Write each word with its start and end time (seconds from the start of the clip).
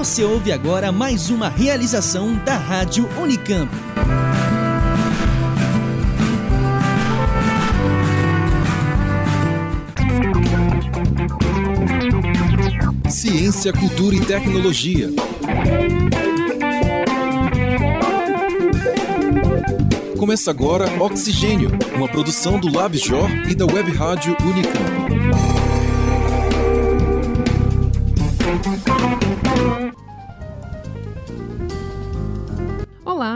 Você 0.00 0.24
ouve 0.24 0.50
agora 0.50 0.90
mais 0.90 1.28
uma 1.28 1.50
realização 1.50 2.34
da 2.36 2.56
Rádio 2.56 3.06
Unicamp. 3.20 3.70
Ciência, 13.10 13.74
cultura 13.74 14.16
e 14.16 14.20
tecnologia. 14.24 15.10
Começa 20.18 20.50
agora 20.50 20.86
Oxigênio, 20.98 21.72
uma 21.94 22.08
produção 22.08 22.58
do 22.58 22.74
LabJOR 22.74 23.30
e 23.50 23.54
da 23.54 23.66
Web 23.66 23.92
Rádio 23.92 24.34
Unicamp. 24.40 25.59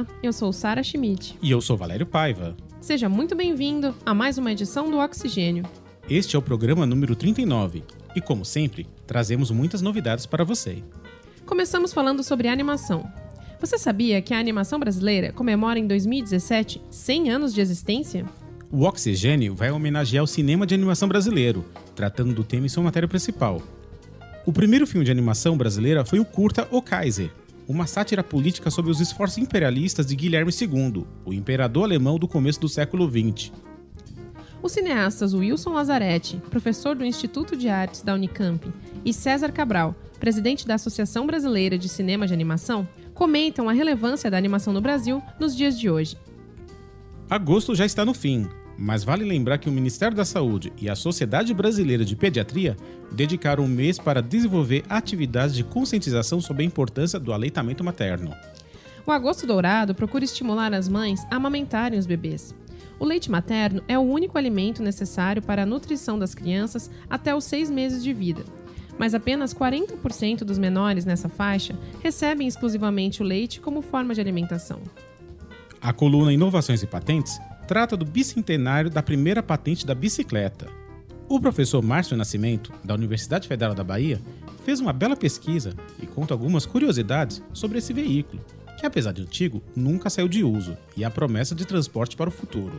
Olá, 0.05 0.07
eu 0.23 0.33
sou 0.33 0.53
Sara 0.53 0.83
Schmidt. 0.83 1.39
E 1.41 1.51
eu 1.51 1.61
sou 1.61 1.77
Valério 1.77 2.05
Paiva. 2.05 2.55
Seja 2.81 3.09
muito 3.09 3.35
bem-vindo 3.35 3.95
a 4.05 4.13
mais 4.13 4.37
uma 4.37 4.53
edição 4.53 4.91
do 4.91 4.99
Oxigênio. 4.99 5.65
Este 6.09 6.37
é 6.37 6.39
o 6.39 6.43
programa 6.43 6.85
número 6.85 7.17
39 7.17 7.83
e, 8.15 8.21
como 8.21 8.45
sempre, 8.45 8.87
trazemos 9.07 9.51
muitas 9.51 9.81
novidades 9.81 10.27
para 10.27 10.45
você. 10.45 10.83
Começamos 11.47 11.93
falando 11.93 12.23
sobre 12.23 12.49
animação. 12.49 13.11
Você 13.61 13.79
sabia 13.79 14.21
que 14.21 14.35
a 14.35 14.39
animação 14.39 14.79
brasileira 14.79 15.33
comemora 15.33 15.79
em 15.79 15.87
2017 15.87 16.83
100 16.91 17.31
anos 17.31 17.55
de 17.55 17.63
existência? 17.63 18.27
O 18.71 18.83
Oxigênio 18.83 19.55
vai 19.55 19.71
homenagear 19.71 20.25
o 20.25 20.29
cinema 20.29 20.67
de 20.67 20.75
animação 20.75 21.09
brasileiro, 21.09 21.65
tratando 21.95 22.35
do 22.35 22.45
tema 22.45 22.67
em 22.67 22.69
sua 22.69 22.83
matéria 22.83 23.09
principal. 23.09 23.63
O 24.45 24.53
primeiro 24.53 24.87
filme 24.87 25.05
de 25.05 25.11
animação 25.11 25.57
brasileira 25.57 26.05
foi 26.05 26.19
o 26.19 26.25
curta 26.25 26.69
O 26.71 26.83
Kaiser, 26.83 27.31
uma 27.67 27.87
sátira 27.87 28.23
política 28.23 28.71
sobre 28.71 28.91
os 28.91 29.01
esforços 29.01 29.39
imperialistas 29.39 30.07
de 30.07 30.17
Guilherme 30.17 30.53
II, 30.53 31.05
o 31.25 31.33
imperador 31.33 31.85
alemão 31.85 32.19
do 32.19 32.29
começo 32.29 32.61
do 32.61 32.69
século 32.69 33.09
XX. 33.09 33.53
Os 34.63 34.73
cineastas 34.73 35.35
Wilson 35.35 35.73
Lazzaretti, 35.73 36.39
professor 36.51 36.95
do 36.95 37.05
Instituto 37.05 37.57
de 37.57 37.69
Artes 37.69 38.03
da 38.03 38.15
Unicamp, 38.15 38.67
e 39.05 39.13
César 39.13 39.53
Cabral, 39.53 39.95
presidente 40.19 40.67
da 40.67 40.75
Associação 40.75 41.27
Brasileira 41.27 41.77
de 41.77 41.89
Cinema 41.89 42.27
de 42.27 42.33
Animação, 42.33 42.89
comentam 43.13 43.69
a 43.69 43.73
relevância 43.73 44.31
da 44.31 44.39
animação 44.39 44.73
no 44.73 44.81
Brasil 44.81 45.23
nos 45.39 45.55
dias 45.55 45.79
de 45.79 45.91
hoje. 45.91 46.17
Agosto 47.29 47.75
já 47.75 47.85
está 47.85 48.05
no 48.05 48.15
fim, 48.15 48.49
mas 48.79 49.05
vale 49.05 49.25
lembrar 49.25 49.59
que 49.59 49.69
o 49.69 49.73
Ministério 49.73 50.17
da 50.17 50.25
Saúde 50.25 50.73
e 50.81 50.89
a 50.89 50.97
Sociedade 50.97 51.55
Brasileira 51.55 52.05
de 52.05 52.17
Pediatria 52.17 52.77
dedicaram 53.13 53.65
um 53.65 53.69
mês 53.69 53.99
para 53.99 54.23
desenvolver 54.23 54.85
atividades 54.89 55.55
de 55.55 55.63
conscientização 55.63 56.41
sobre 56.41 56.63
a 56.63 56.67
importância 56.67 57.19
do 57.21 57.33
aleitamento 57.33 57.85
materno. 57.85 58.35
O 59.07 59.13
Agosto 59.13 59.47
Dourado 59.47 59.95
procura 59.95 60.25
estimular 60.25 60.73
as 60.73 60.89
mães 60.89 61.25
a 61.31 61.37
amamentarem 61.37 61.99
os 61.99 62.07
bebês. 62.07 62.55
O 62.99 63.05
leite 63.05 63.31
materno 63.31 63.83
é 63.87 63.99
o 63.99 64.03
único 64.03 64.39
alimento 64.39 64.83
necessário 64.83 65.43
para 65.43 65.63
a 65.63 65.67
nutrição 65.67 66.19
das 66.19 66.35
crianças 66.35 66.91
até 67.09 67.35
os 67.35 67.45
seis 67.45 67.71
meses 67.71 68.03
de 68.03 68.13
vida. 68.13 68.45
Mas 68.99 69.15
apenas 69.15 69.53
40% 69.53 70.39
dos 70.39 70.59
menores 70.59 71.05
nessa 71.05 71.29
faixa 71.29 71.77
recebem 72.03 72.47
exclusivamente 72.47 73.23
o 73.23 73.27
leite 73.27 73.61
como 73.61 73.83
forma 73.83 74.15
de 74.15 74.21
alimentação. 74.21 74.81
A 75.81 75.93
coluna 75.93 76.33
Inovações 76.33 76.83
e 76.83 76.87
Patentes 76.87 77.39
trata 77.67 77.97
do 77.97 78.05
bicentenário 78.05 78.91
da 78.91 79.03
primeira 79.03 79.43
patente 79.43 79.87
da 79.87 79.95
bicicleta. 79.95 80.69
O 81.29 81.41
professor 81.41 81.83
Márcio 81.83 82.17
Nascimento, 82.17 82.73
da 82.85 82.95
Universidade 82.95 83.49
Federal 83.49 83.75
da 83.75 83.83
Bahia, 83.83 84.21
fez 84.65 84.81
uma 84.81 84.93
bela 84.93 85.17
pesquisa 85.17 85.75
e 86.01 86.07
conta 86.07 86.35
algumas 86.35 86.67
curiosidades 86.67 87.43
sobre 87.53 87.79
esse 87.79 87.93
veículo, 87.93 88.45
que 88.79 88.87
apesar 88.87 89.13
de 89.13 89.23
antigo, 89.23 89.63
nunca 89.75 90.11
saiu 90.11 90.29
de 90.29 90.45
uso 90.45 90.77
e 90.97 91.05
a 91.05 91.11
promessa 91.11 91.55
de 91.55 91.65
transporte 91.65 92.17
para 92.17 92.29
o 92.29 92.33
futuro. 92.33 92.79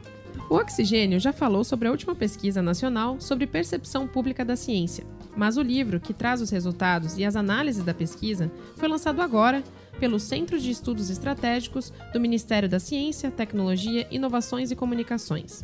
O 0.50 0.56
Oxigênio 0.56 1.20
já 1.20 1.34
falou 1.34 1.64
sobre 1.64 1.88
a 1.88 1.92
última 1.92 2.14
pesquisa 2.14 2.62
nacional 2.62 3.20
sobre 3.20 3.48
percepção 3.48 4.08
pública 4.08 4.46
da 4.46 4.56
ciência, 4.56 5.06
mas 5.36 5.58
o 5.58 5.62
livro 5.62 6.00
que 6.00 6.14
traz 6.14 6.42
os 6.42 6.52
resultados 6.52 7.18
e 7.18 7.26
as 7.26 7.36
análises 7.36 7.84
da 7.84 7.94
pesquisa 7.94 8.52
foi 8.76 8.88
lançado 8.88 9.22
agora 9.22 9.64
pelo 10.00 10.20
Centro 10.20 10.60
de 10.60 10.70
Estudos 10.70 11.10
Estratégicos 11.10 11.92
do 12.14 12.20
Ministério 12.20 12.70
da 12.70 12.80
Ciência, 12.80 13.32
Tecnologia, 13.32 14.08
Inovações 14.12 14.72
e 14.72 14.76
Comunicações. 14.76 15.62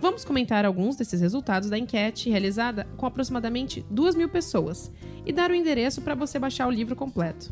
Vamos 0.00 0.24
comentar 0.24 0.64
alguns 0.64 0.96
desses 0.96 1.20
resultados 1.20 1.70
da 1.70 1.78
enquete 1.78 2.28
realizada 2.28 2.86
com 2.96 3.06
aproximadamente 3.06 3.84
2 3.90 4.14
mil 4.14 4.28
pessoas 4.28 4.92
e 5.24 5.32
dar 5.32 5.50
o 5.50 5.54
endereço 5.54 6.02
para 6.02 6.14
você 6.14 6.38
baixar 6.38 6.66
o 6.66 6.70
livro 6.70 6.94
completo. 6.94 7.50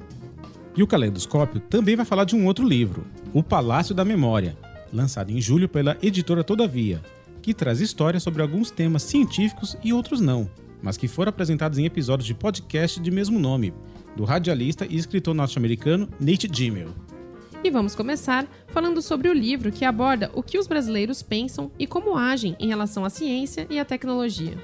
E 0.77 0.83
o 0.83 0.87
Caleidoscópio 0.87 1.61
também 1.61 1.97
vai 1.97 2.05
falar 2.05 2.25
de 2.25 2.35
um 2.35 2.47
outro 2.47 2.67
livro, 2.67 3.07
O 3.33 3.43
Palácio 3.43 3.95
da 3.95 4.05
Memória, 4.05 4.57
lançado 4.93 5.31
em 5.31 5.41
julho 5.41 5.69
pela 5.69 5.97
editora 6.03 6.45
Todavia, 6.45 7.01
que 7.41 7.55
traz 7.55 7.81
histórias 7.81 8.23
sobre 8.23 8.43
alguns 8.43 8.71
temas 8.71 9.03
científicos 9.03 9.77
e 9.83 9.93
outros 9.93 10.21
não, 10.21 10.49
mas 10.83 10.97
que 10.97 11.09
foram 11.09 11.31
apresentados 11.31 11.79
em 11.79 11.85
episódios 11.85 12.27
de 12.27 12.35
podcast 12.35 13.01
de 13.01 13.11
mesmo 13.11 13.39
nome, 13.39 13.73
do 14.17 14.25
radialista 14.25 14.87
e 14.89 14.97
escritor 14.97 15.35
norte-americano 15.35 16.09
Nate 16.21 16.49
Gimmel. 16.51 16.91
E 17.65 17.71
vamos 17.71 17.95
começar 17.95 18.47
falando 18.69 19.01
sobre 19.01 19.29
o 19.29 19.33
livro 19.33 19.71
que 19.71 19.85
aborda 19.85 20.31
o 20.35 20.43
que 20.43 20.59
os 20.59 20.67
brasileiros 20.67 21.23
pensam 21.23 21.71
e 21.79 21.87
como 21.87 22.17
agem 22.17 22.57
em 22.59 22.67
relação 22.67 23.05
à 23.05 23.11
ciência 23.11 23.67
e 23.71 23.79
à 23.79 23.85
tecnologia. 23.85 24.57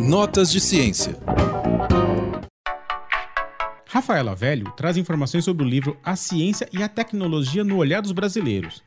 Notas 0.00 0.50
de 0.50 0.58
ciência. 0.58 1.16
Rafaela 3.86 4.34
Velho 4.34 4.70
traz 4.76 4.96
informações 4.96 5.44
sobre 5.44 5.64
o 5.64 5.68
livro 5.68 5.96
A 6.04 6.16
Ciência 6.16 6.68
e 6.72 6.82
a 6.82 6.88
Tecnologia 6.88 7.62
no 7.62 7.76
Olhar 7.76 8.00
dos 8.00 8.12
Brasileiros, 8.12 8.82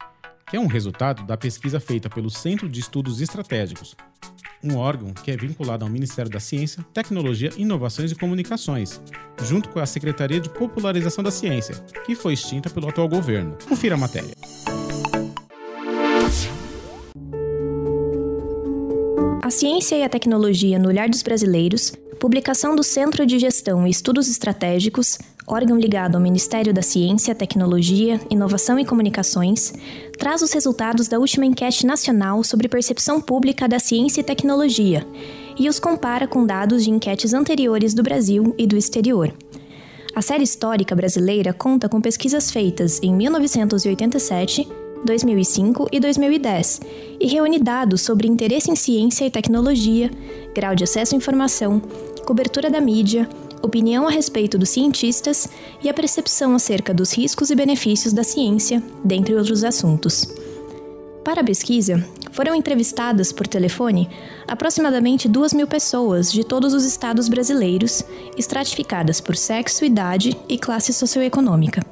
que 0.52 0.58
é 0.58 0.60
um 0.60 0.68
resultado 0.68 1.24
da 1.24 1.38
pesquisa 1.38 1.80
feita 1.80 2.10
pelo 2.10 2.30
Centro 2.30 2.68
de 2.68 2.82
Estudos 2.82 3.22
Estratégicos, 3.22 3.96
um 4.62 4.76
órgão 4.76 5.14
que 5.14 5.32
é 5.32 5.38
vinculado 5.38 5.86
ao 5.86 5.90
Ministério 5.90 6.30
da 6.30 6.42
Ciência, 6.42 6.86
Tecnologia, 6.94 7.52
Inovações 7.56 8.12
e 8.12 8.16
Comunicações, 8.16 9.02
junto 9.44 9.70
com 9.70 9.80
a 9.80 9.86
Secretaria 9.86 10.42
de 10.42 10.50
Popularização 10.50 11.24
da 11.24 11.32
Ciência, 11.32 11.76
que 12.06 12.16
foi 12.16 12.34
extinta 12.34 12.70
pelo 12.70 12.90
atual 12.90 13.08
governo. 13.08 13.58
Confira 13.66 13.96
a 13.96 13.98
matéria. 13.98 14.36
A 19.42 19.50
Ciência 19.50 19.96
e 19.96 20.04
a 20.04 20.10
Tecnologia 20.10 20.78
no 20.78 20.90
Olhar 20.90 21.08
dos 21.08 21.24
Brasileiros, 21.24 21.94
publicação 22.20 22.76
do 22.76 22.84
Centro 22.84 23.26
de 23.26 23.40
Gestão 23.40 23.88
e 23.88 23.90
Estudos 23.90 24.30
Estratégicos, 24.30 25.18
órgão 25.52 25.78
ligado 25.78 26.16
ao 26.16 26.22
Ministério 26.22 26.74
da 26.74 26.82
Ciência, 26.82 27.36
Tecnologia, 27.36 28.20
Inovação 28.30 28.80
e 28.80 28.86
Comunicações, 28.86 29.74
traz 30.18 30.42
os 30.42 30.54
resultados 30.54 31.10
da 31.10 31.20
última 31.20 31.46
enquete 31.46 31.86
nacional 31.86 32.42
sobre 32.42 32.70
percepção 32.70 33.20
pública 33.20 33.68
da 33.68 33.78
ciência 33.78 34.22
e 34.22 34.24
tecnologia 34.24 35.06
e 35.60 35.68
os 35.68 35.78
compara 35.78 36.26
com 36.26 36.46
dados 36.46 36.86
de 36.86 36.90
enquetes 36.90 37.34
anteriores 37.34 37.94
do 37.94 38.02
Brasil 38.02 38.56
e 38.58 38.66
do 38.66 38.78
exterior. 38.78 39.34
A 40.16 40.22
série 40.22 40.44
histórica 40.44 40.96
brasileira 40.96 41.54
conta 41.54 41.90
com 41.90 42.00
pesquisas 42.00 42.50
feitas 42.50 43.00
em 43.04 43.14
1987, 43.14 44.68
2005 45.04 45.88
e 45.92 46.00
2010 46.00 46.82
e 47.20 47.28
reúne 47.28 47.60
dados 47.60 48.02
sobre 48.02 48.28
interesse 48.28 48.72
em 48.72 48.76
ciência 48.76 49.26
e 49.26 49.32
tecnologia, 49.32 50.10
grau 50.56 50.76
de 50.76 50.84
acesso 50.84 51.14
à 51.14 51.18
informação, 51.18 51.82
cobertura 52.26 52.70
da 52.70 52.80
mídia, 52.80 53.28
opinião 53.62 54.08
a 54.08 54.12
respeito 54.12 54.58
dos 54.58 54.70
cientistas 54.70 55.48
e 55.84 55.90
a 55.90 55.94
percepção 55.94 56.56
acerca 56.56 56.94
dos 56.94 57.14
riscos 57.14 57.50
e 57.50 57.56
benefícios 57.56 58.14
da 58.14 58.24
ciência, 58.24 58.82
dentre 59.04 59.36
outros 59.36 59.64
assuntos. 59.64 60.28
Para 61.24 61.42
a 61.42 61.44
pesquisa, 61.44 62.04
foram 62.32 62.56
entrevistadas 62.56 63.32
por 63.32 63.46
telefone 63.46 64.10
aproximadamente 64.48 65.28
2 65.28 65.54
mil 65.54 65.68
pessoas 65.68 66.32
de 66.32 66.44
todos 66.44 66.74
os 66.74 66.84
estados 66.84 67.30
brasileiros, 67.30 68.04
estratificadas 68.38 69.22
por 69.22 69.36
sexo, 69.36 69.86
idade 69.86 70.36
e 70.50 70.58
classe 70.58 70.92
socioeconômica. 70.92 71.86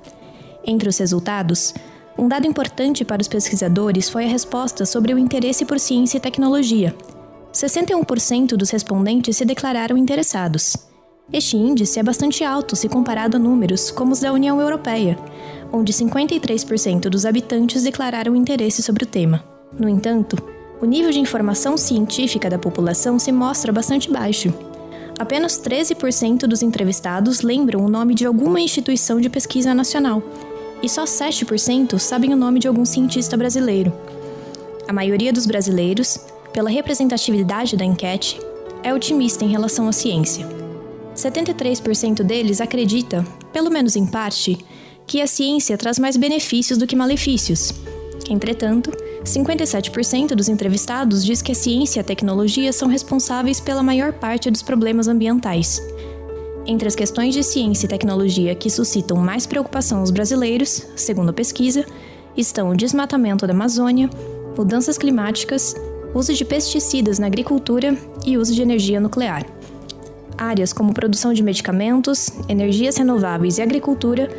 Entre 0.65 0.89
os 0.89 0.97
resultados, 0.97 1.73
um 2.17 2.27
dado 2.27 2.47
importante 2.47 3.05
para 3.05 3.21
os 3.21 3.27
pesquisadores 3.27 4.09
foi 4.09 4.25
a 4.25 4.29
resposta 4.29 4.85
sobre 4.85 5.13
o 5.13 5.17
interesse 5.19 5.63
por 5.63 5.79
ciência 5.79 6.17
e 6.17 6.21
tecnologia. 6.21 6.95
61% 7.53 8.55
dos 8.55 8.69
respondentes 8.69 9.37
se 9.37 9.45
declararam 9.45 9.97
interessados. 9.97 10.88
Este 11.31 11.55
índice 11.55 11.99
é 11.99 12.03
bastante 12.03 12.43
alto 12.43 12.75
se 12.75 12.89
comparado 12.89 13.37
a 13.37 13.39
números 13.39 13.91
como 13.91 14.13
os 14.13 14.19
da 14.19 14.33
União 14.33 14.59
Europeia, 14.59 15.17
onde 15.71 15.93
53% 15.93 17.01
dos 17.01 17.23
habitantes 17.23 17.83
declararam 17.83 18.35
interesse 18.35 18.81
sobre 18.81 19.03
o 19.03 19.07
tema. 19.07 19.43
No 19.77 19.87
entanto, 19.87 20.37
o 20.81 20.85
nível 20.85 21.11
de 21.11 21.19
informação 21.19 21.77
científica 21.77 22.49
da 22.49 22.57
população 22.57 23.19
se 23.19 23.31
mostra 23.31 23.71
bastante 23.71 24.11
baixo. 24.11 24.51
Apenas 25.19 25.61
13% 25.61 26.47
dos 26.47 26.63
entrevistados 26.63 27.41
lembram 27.41 27.85
o 27.85 27.89
nome 27.89 28.15
de 28.15 28.25
alguma 28.25 28.59
instituição 28.59 29.21
de 29.21 29.29
pesquisa 29.29 29.71
nacional, 29.73 30.23
e 30.81 30.89
só 30.89 31.03
7% 31.03 31.99
sabem 31.99 32.33
o 32.33 32.37
nome 32.37 32.59
de 32.59 32.67
algum 32.67 32.85
cientista 32.85 33.37
brasileiro. 33.37 33.93
A 34.87 34.93
maioria 34.93 35.31
dos 35.31 35.45
brasileiros, 35.45 36.17
pela 36.51 36.71
representatividade 36.71 37.77
da 37.77 37.85
enquete, 37.85 38.39
é 38.81 38.91
otimista 38.93 39.45
em 39.45 39.49
relação 39.49 39.87
à 39.87 39.91
ciência. 39.91 40.47
73% 41.19 42.23
deles 42.23 42.61
acredita, 42.61 43.25
pelo 43.51 43.69
menos 43.69 43.95
em 43.95 44.05
parte, 44.05 44.57
que 45.05 45.21
a 45.21 45.27
ciência 45.27 45.77
traz 45.77 45.99
mais 45.99 46.15
benefícios 46.15 46.77
do 46.77 46.87
que 46.87 46.95
malefícios. 46.95 47.73
Entretanto, 48.29 48.91
57% 49.23 50.29
dos 50.29 50.47
entrevistados 50.47 51.25
diz 51.25 51.41
que 51.41 51.51
a 51.51 51.55
ciência 51.55 51.99
e 51.99 52.01
a 52.01 52.03
tecnologia 52.03 52.71
são 52.71 52.87
responsáveis 52.87 53.59
pela 53.59 53.83
maior 53.83 54.13
parte 54.13 54.49
dos 54.49 54.61
problemas 54.61 55.07
ambientais. 55.07 55.81
Entre 56.65 56.87
as 56.87 56.95
questões 56.95 57.33
de 57.33 57.43
ciência 57.43 57.85
e 57.85 57.89
tecnologia 57.89 58.55
que 58.55 58.69
suscitam 58.69 59.17
mais 59.17 59.45
preocupação 59.45 59.99
aos 59.99 60.11
brasileiros, 60.11 60.85
segundo 60.95 61.29
a 61.29 61.33
pesquisa, 61.33 61.85
estão 62.37 62.69
o 62.69 62.77
desmatamento 62.77 63.45
da 63.45 63.53
Amazônia, 63.53 64.09
mudanças 64.55 64.97
climáticas, 64.97 65.75
uso 66.13 66.33
de 66.33 66.45
pesticidas 66.45 67.19
na 67.19 67.27
agricultura 67.27 67.97
e 68.25 68.37
uso 68.37 68.53
de 68.53 68.61
energia 68.61 68.99
nuclear. 68.99 69.58
Áreas 70.39 70.71
como 70.71 70.93
produção 70.93 71.33
de 71.33 71.43
medicamentos, 71.43 72.31
energias 72.47 72.95
renováveis 72.95 73.57
e 73.57 73.61
agricultura 73.61 74.29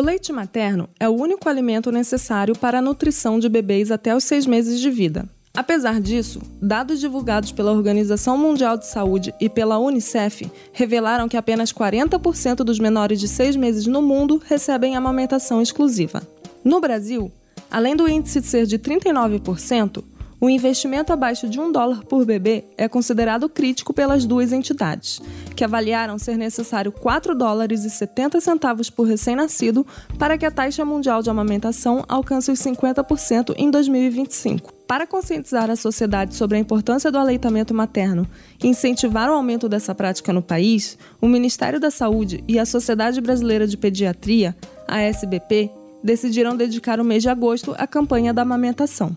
O 0.00 0.02
leite 0.02 0.32
materno 0.32 0.88
é 0.98 1.06
o 1.06 1.12
único 1.12 1.46
alimento 1.46 1.92
necessário 1.92 2.56
para 2.56 2.78
a 2.78 2.80
nutrição 2.80 3.38
de 3.38 3.50
bebês 3.50 3.90
até 3.90 4.16
os 4.16 4.24
seis 4.24 4.46
meses 4.46 4.80
de 4.80 4.88
vida. 4.88 5.28
Apesar 5.54 6.00
disso, 6.00 6.40
dados 6.58 6.98
divulgados 6.98 7.52
pela 7.52 7.70
Organização 7.70 8.38
Mundial 8.38 8.78
de 8.78 8.86
Saúde 8.86 9.34
e 9.38 9.46
pela 9.46 9.78
Unicef 9.78 10.50
revelaram 10.72 11.28
que 11.28 11.36
apenas 11.36 11.70
40% 11.70 12.64
dos 12.64 12.78
menores 12.78 13.20
de 13.20 13.28
6 13.28 13.56
meses 13.56 13.86
no 13.86 14.00
mundo 14.00 14.40
recebem 14.46 14.96
amamentação 14.96 15.60
exclusiva. 15.60 16.22
No 16.64 16.80
Brasil, 16.80 17.30
além 17.70 17.94
do 17.94 18.08
índice 18.08 18.40
ser 18.40 18.64
de 18.64 18.78
39%, 18.78 20.02
o 20.40 20.48
investimento 20.48 21.12
abaixo 21.12 21.48
de 21.48 21.60
um 21.60 21.70
dólar 21.70 22.02
por 22.04 22.24
bebê 22.24 22.64
é 22.78 22.88
considerado 22.88 23.48
crítico 23.48 23.92
pelas 23.92 24.24
duas 24.24 24.52
entidades, 24.52 25.20
que 25.54 25.62
avaliaram 25.62 26.18
ser 26.18 26.38
necessário 26.38 26.90
4 26.90 27.34
dólares 27.34 27.84
e 27.84 27.90
70 27.90 28.40
centavos 28.40 28.88
por 28.88 29.06
recém-nascido 29.06 29.86
para 30.18 30.38
que 30.38 30.46
a 30.46 30.50
taxa 30.50 30.82
mundial 30.82 31.22
de 31.22 31.28
amamentação 31.28 32.02
alcance 32.08 32.50
os 32.50 32.58
50% 32.58 33.54
em 33.58 33.70
2025. 33.70 34.72
Para 34.86 35.06
conscientizar 35.06 35.70
a 35.70 35.76
sociedade 35.76 36.34
sobre 36.34 36.56
a 36.56 36.60
importância 36.60 37.12
do 37.12 37.18
aleitamento 37.18 37.74
materno 37.74 38.26
e 38.62 38.66
incentivar 38.66 39.28
o 39.28 39.34
aumento 39.34 39.68
dessa 39.68 39.94
prática 39.94 40.32
no 40.32 40.42
país, 40.42 40.96
o 41.20 41.28
Ministério 41.28 41.78
da 41.78 41.90
Saúde 41.90 42.42
e 42.48 42.58
a 42.58 42.64
Sociedade 42.64 43.20
Brasileira 43.20 43.66
de 43.66 43.76
Pediatria, 43.76 44.56
a 44.88 45.00
SBP, 45.02 45.70
decidiram 46.02 46.56
dedicar 46.56 46.98
o 46.98 47.04
mês 47.04 47.22
de 47.22 47.28
agosto 47.28 47.74
à 47.78 47.86
campanha 47.86 48.32
da 48.32 48.42
amamentação. 48.42 49.14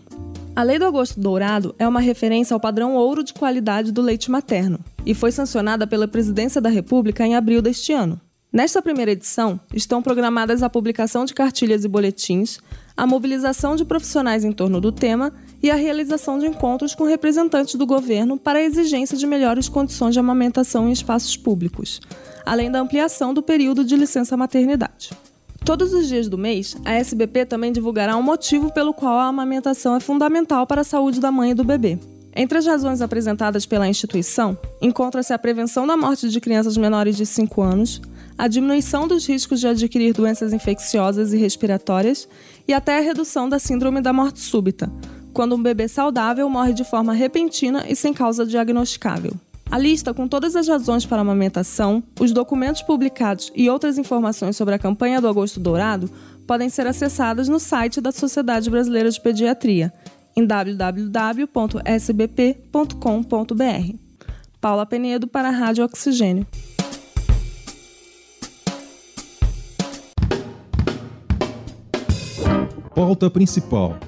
A 0.56 0.62
Lei 0.62 0.78
do 0.78 0.84
Agosto 0.84 1.18
Dourado 1.18 1.74
é 1.80 1.88
uma 1.88 1.98
referência 1.98 2.54
ao 2.54 2.60
padrão 2.60 2.94
ouro 2.94 3.24
de 3.24 3.34
qualidade 3.34 3.90
do 3.90 4.00
leite 4.00 4.30
materno 4.30 4.78
e 5.04 5.12
foi 5.12 5.32
sancionada 5.32 5.84
pela 5.84 6.06
Presidência 6.06 6.60
da 6.60 6.68
República 6.68 7.26
em 7.26 7.34
abril 7.34 7.60
deste 7.60 7.92
ano. 7.92 8.20
Nesta 8.52 8.80
primeira 8.80 9.10
edição, 9.10 9.58
estão 9.74 10.00
programadas 10.00 10.62
a 10.62 10.70
publicação 10.70 11.24
de 11.24 11.34
cartilhas 11.34 11.84
e 11.84 11.88
boletins, 11.88 12.60
a 12.96 13.04
mobilização 13.04 13.74
de 13.74 13.84
profissionais 13.84 14.44
em 14.44 14.52
torno 14.52 14.80
do 14.80 14.92
tema 14.92 15.32
e 15.60 15.72
a 15.72 15.74
realização 15.74 16.38
de 16.38 16.46
encontros 16.46 16.94
com 16.94 17.02
representantes 17.02 17.74
do 17.74 17.84
governo 17.84 18.38
para 18.38 18.60
a 18.60 18.62
exigência 18.62 19.16
de 19.16 19.26
melhores 19.26 19.68
condições 19.68 20.12
de 20.12 20.20
amamentação 20.20 20.88
em 20.88 20.92
espaços 20.92 21.36
públicos, 21.36 22.00
além 22.46 22.70
da 22.70 22.78
ampliação 22.78 23.34
do 23.34 23.42
período 23.42 23.84
de 23.84 23.96
licença 23.96 24.36
maternidade. 24.36 25.10
Todos 25.64 25.94
os 25.94 26.08
dias 26.08 26.28
do 26.28 26.36
mês, 26.36 26.76
a 26.84 26.92
SBP 26.92 27.46
também 27.46 27.72
divulgará 27.72 28.14
um 28.18 28.22
motivo 28.22 28.70
pelo 28.70 28.92
qual 28.92 29.18
a 29.18 29.28
amamentação 29.28 29.96
é 29.96 30.00
fundamental 30.00 30.66
para 30.66 30.82
a 30.82 30.84
saúde 30.84 31.20
da 31.20 31.32
mãe 31.32 31.52
e 31.52 31.54
do 31.54 31.64
bebê. 31.64 31.98
Entre 32.36 32.58
as 32.58 32.66
razões 32.66 33.00
apresentadas 33.00 33.64
pela 33.64 33.88
instituição, 33.88 34.58
encontra-se 34.82 35.32
a 35.32 35.38
prevenção 35.38 35.86
da 35.86 35.96
morte 35.96 36.28
de 36.28 36.38
crianças 36.38 36.76
menores 36.76 37.16
de 37.16 37.24
5 37.24 37.62
anos, 37.62 38.02
a 38.36 38.46
diminuição 38.46 39.08
dos 39.08 39.26
riscos 39.26 39.58
de 39.58 39.66
adquirir 39.66 40.12
doenças 40.12 40.52
infecciosas 40.52 41.32
e 41.32 41.38
respiratórias 41.38 42.28
e 42.68 42.74
até 42.74 42.98
a 42.98 43.00
redução 43.00 43.48
da 43.48 43.58
síndrome 43.58 44.02
da 44.02 44.12
morte 44.12 44.40
súbita, 44.40 44.92
quando 45.32 45.54
um 45.54 45.62
bebê 45.62 45.88
saudável 45.88 46.46
morre 46.50 46.74
de 46.74 46.84
forma 46.84 47.14
repentina 47.14 47.86
e 47.88 47.96
sem 47.96 48.12
causa 48.12 48.44
diagnosticável. 48.44 49.32
A 49.74 49.78
lista 49.78 50.14
com 50.14 50.28
todas 50.28 50.54
as 50.54 50.68
razões 50.68 51.04
para 51.04 51.16
a 51.16 51.22
amamentação, 51.22 52.00
os 52.20 52.30
documentos 52.30 52.80
publicados 52.80 53.50
e 53.56 53.68
outras 53.68 53.98
informações 53.98 54.56
sobre 54.56 54.76
a 54.76 54.78
campanha 54.78 55.20
do 55.20 55.26
Agosto 55.26 55.58
Dourado 55.58 56.08
podem 56.46 56.68
ser 56.68 56.86
acessadas 56.86 57.48
no 57.48 57.58
site 57.58 58.00
da 58.00 58.12
Sociedade 58.12 58.70
Brasileira 58.70 59.10
de 59.10 59.20
Pediatria, 59.20 59.92
em 60.36 60.46
www.sbp.com.br. 60.46 61.16
Paula 64.60 64.86
Penedo 64.86 65.26
para 65.26 65.48
a 65.48 65.50
Rádio 65.50 65.84
Oxigênio. 65.84 66.46
Pauta 72.94 73.28
principal. 73.28 73.98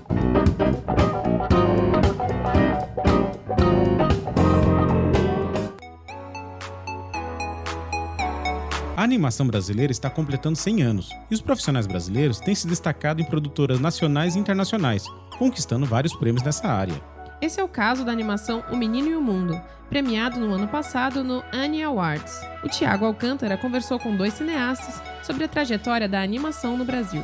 Animação 9.07 9.47
brasileira 9.47 9.91
está 9.91 10.11
completando 10.11 10.59
100 10.59 10.83
anos 10.83 11.11
e 11.31 11.35
os 11.35 11.41
profissionais 11.41 11.87
brasileiros 11.87 12.39
têm 12.39 12.55
se 12.55 12.67
destacado 12.67 13.23
em 13.23 13.25
produtoras 13.25 13.81
nacionais 13.81 14.37
e 14.37 14.39
internacionais, 14.39 15.05
conquistando 15.39 15.87
vários 15.87 16.15
prêmios 16.15 16.43
nessa 16.43 16.69
área. 16.69 17.01
Esse 17.41 17.61
é 17.61 17.65
o 17.65 17.69
caso 17.69 18.05
da 18.05 18.13
animação 18.13 18.65
O 18.71 18.77
Menino 18.77 19.09
e 19.09 19.17
o 19.17 19.21
Mundo, 19.21 19.61
premiado 19.89 20.41
no 20.41 20.53
ano 20.53 20.69
passado 20.69 21.23
no 21.23 21.43
Annie 21.53 21.83
Awards. 21.83 22.41
O 22.65 22.69
Tiago 22.69 23.05
Alcântara 23.05 23.57
conversou 23.57 23.99
com 23.99 24.17
dois 24.17 24.35
cineastas 24.35 25.01
sobre 25.23 25.45
a 25.45 25.49
trajetória 25.49 26.09
da 26.09 26.21
animação 26.21 26.77
no 26.77 26.85
Brasil. 26.85 27.23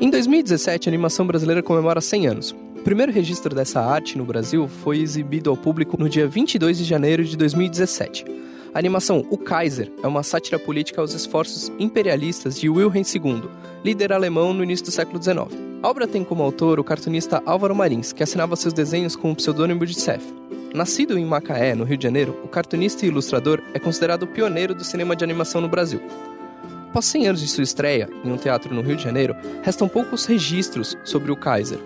Em 0.00 0.10
2017, 0.10 0.88
a 0.88 0.90
animação 0.90 1.26
brasileira 1.26 1.62
comemora 1.62 2.00
100 2.00 2.26
anos. 2.26 2.56
O 2.82 2.84
primeiro 2.84 3.12
registro 3.12 3.54
dessa 3.54 3.80
arte 3.80 4.18
no 4.18 4.24
Brasil 4.24 4.66
foi 4.66 4.98
exibido 4.98 5.48
ao 5.48 5.56
público 5.56 5.96
no 5.96 6.08
dia 6.08 6.26
22 6.26 6.78
de 6.78 6.82
janeiro 6.82 7.24
de 7.24 7.36
2017. 7.36 8.24
A 8.74 8.78
animação 8.80 9.24
O 9.30 9.38
Kaiser 9.38 9.88
é 10.02 10.06
uma 10.08 10.24
sátira 10.24 10.58
política 10.58 11.00
aos 11.00 11.14
esforços 11.14 11.70
imperialistas 11.78 12.58
de 12.58 12.68
Wilhelm 12.68 13.04
II, 13.04 13.48
líder 13.84 14.12
alemão 14.12 14.52
no 14.52 14.64
início 14.64 14.86
do 14.86 14.90
século 14.90 15.22
XIX. 15.22 15.56
A 15.80 15.88
obra 15.88 16.08
tem 16.08 16.24
como 16.24 16.42
autor 16.42 16.80
o 16.80 16.84
cartunista 16.84 17.40
Álvaro 17.46 17.72
Marins, 17.72 18.12
que 18.12 18.24
assinava 18.24 18.56
seus 18.56 18.74
desenhos 18.74 19.14
com 19.14 19.30
o 19.30 19.36
pseudônimo 19.36 19.86
de 19.86 19.94
Cef. 19.94 20.20
Nascido 20.74 21.16
em 21.16 21.24
Macaé, 21.24 21.76
no 21.76 21.84
Rio 21.84 21.96
de 21.96 22.02
Janeiro, 22.02 22.36
o 22.42 22.48
cartunista 22.48 23.06
e 23.06 23.10
ilustrador 23.10 23.62
é 23.72 23.78
considerado 23.78 24.24
o 24.24 24.26
pioneiro 24.26 24.74
do 24.74 24.82
cinema 24.82 25.14
de 25.14 25.22
animação 25.22 25.60
no 25.60 25.68
Brasil. 25.68 26.02
Após 26.88 27.04
100 27.04 27.28
anos 27.28 27.40
de 27.40 27.46
sua 27.46 27.62
estreia 27.62 28.10
em 28.24 28.32
um 28.32 28.36
teatro 28.36 28.74
no 28.74 28.82
Rio 28.82 28.96
de 28.96 29.04
Janeiro, 29.04 29.36
restam 29.62 29.88
poucos 29.88 30.26
registros 30.26 30.98
sobre 31.04 31.30
o 31.30 31.36
Kaiser, 31.36 31.78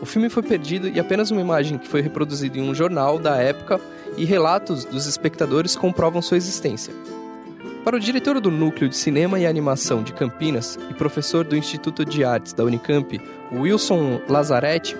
o 0.00 0.06
filme 0.06 0.28
foi 0.28 0.42
perdido 0.42 0.88
e 0.88 1.00
apenas 1.00 1.30
uma 1.30 1.40
imagem 1.40 1.78
que 1.78 1.88
foi 1.88 2.00
reproduzida 2.00 2.58
em 2.58 2.62
um 2.62 2.74
jornal 2.74 3.18
da 3.18 3.36
época 3.36 3.80
e 4.16 4.24
relatos 4.24 4.84
dos 4.84 5.06
espectadores 5.06 5.76
comprovam 5.76 6.22
sua 6.22 6.36
existência. 6.36 6.94
Para 7.84 7.96
o 7.96 8.00
diretor 8.00 8.40
do 8.40 8.50
Núcleo 8.50 8.88
de 8.88 8.96
Cinema 8.96 9.38
e 9.38 9.46
Animação 9.46 10.02
de 10.02 10.12
Campinas 10.12 10.78
e 10.90 10.94
professor 10.94 11.44
do 11.44 11.56
Instituto 11.56 12.04
de 12.04 12.22
Artes 12.22 12.52
da 12.52 12.64
Unicamp, 12.64 13.20
Wilson 13.52 14.20
Lazaretti, 14.28 14.96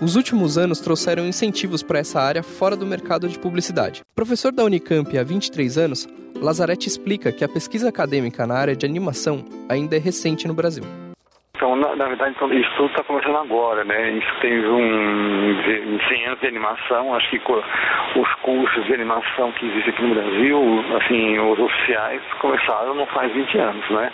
os 0.00 0.16
últimos 0.16 0.58
anos 0.58 0.80
trouxeram 0.80 1.26
incentivos 1.26 1.82
para 1.82 2.00
essa 2.00 2.20
área 2.20 2.42
fora 2.42 2.74
do 2.74 2.84
mercado 2.84 3.28
de 3.28 3.38
publicidade. 3.38 4.02
Professor 4.14 4.52
da 4.52 4.64
Unicamp 4.64 5.16
há 5.16 5.22
23 5.22 5.78
anos, 5.78 6.08
Lazaretti 6.40 6.88
explica 6.88 7.30
que 7.30 7.44
a 7.44 7.48
pesquisa 7.48 7.88
acadêmica 7.88 8.46
na 8.46 8.54
área 8.54 8.74
de 8.74 8.84
animação 8.84 9.44
ainda 9.68 9.96
é 9.96 10.00
recente 10.00 10.48
no 10.48 10.54
Brasil. 10.54 10.84
Então, 11.56 11.76
na, 11.76 11.94
na 11.94 12.08
verdade, 12.08 12.34
então, 12.34 12.52
isso 12.52 12.68
tudo 12.76 12.90
está 12.90 13.04
começando 13.04 13.36
agora, 13.36 13.84
né? 13.84 14.10
Isso 14.10 14.34
tem 14.40 14.58
um, 14.66 15.50
em 15.52 16.00
100 16.08 16.26
anos 16.26 16.40
de 16.40 16.48
animação, 16.48 17.14
acho 17.14 17.30
que 17.30 17.40
os 18.16 18.34
cursos 18.42 18.84
de 18.84 18.92
animação 18.92 19.52
que 19.52 19.66
existem 19.66 19.94
aqui 19.94 20.02
no 20.02 20.14
Brasil, 20.14 20.84
assim, 20.96 21.38
os 21.38 21.58
oficiais, 21.60 22.20
começaram 22.40 22.94
não 22.94 23.06
faz 23.06 23.32
20 23.32 23.58
anos, 23.58 23.88
né? 23.90 24.10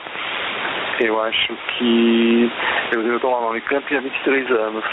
Eu 1.00 1.22
acho 1.22 1.56
que 1.78 2.52
eu 2.92 3.16
estou 3.16 3.30
lá 3.30 3.40
no 3.40 3.50
Unicamp 3.52 3.96
há 3.96 4.00
23 4.00 4.50
anos, 4.50 4.84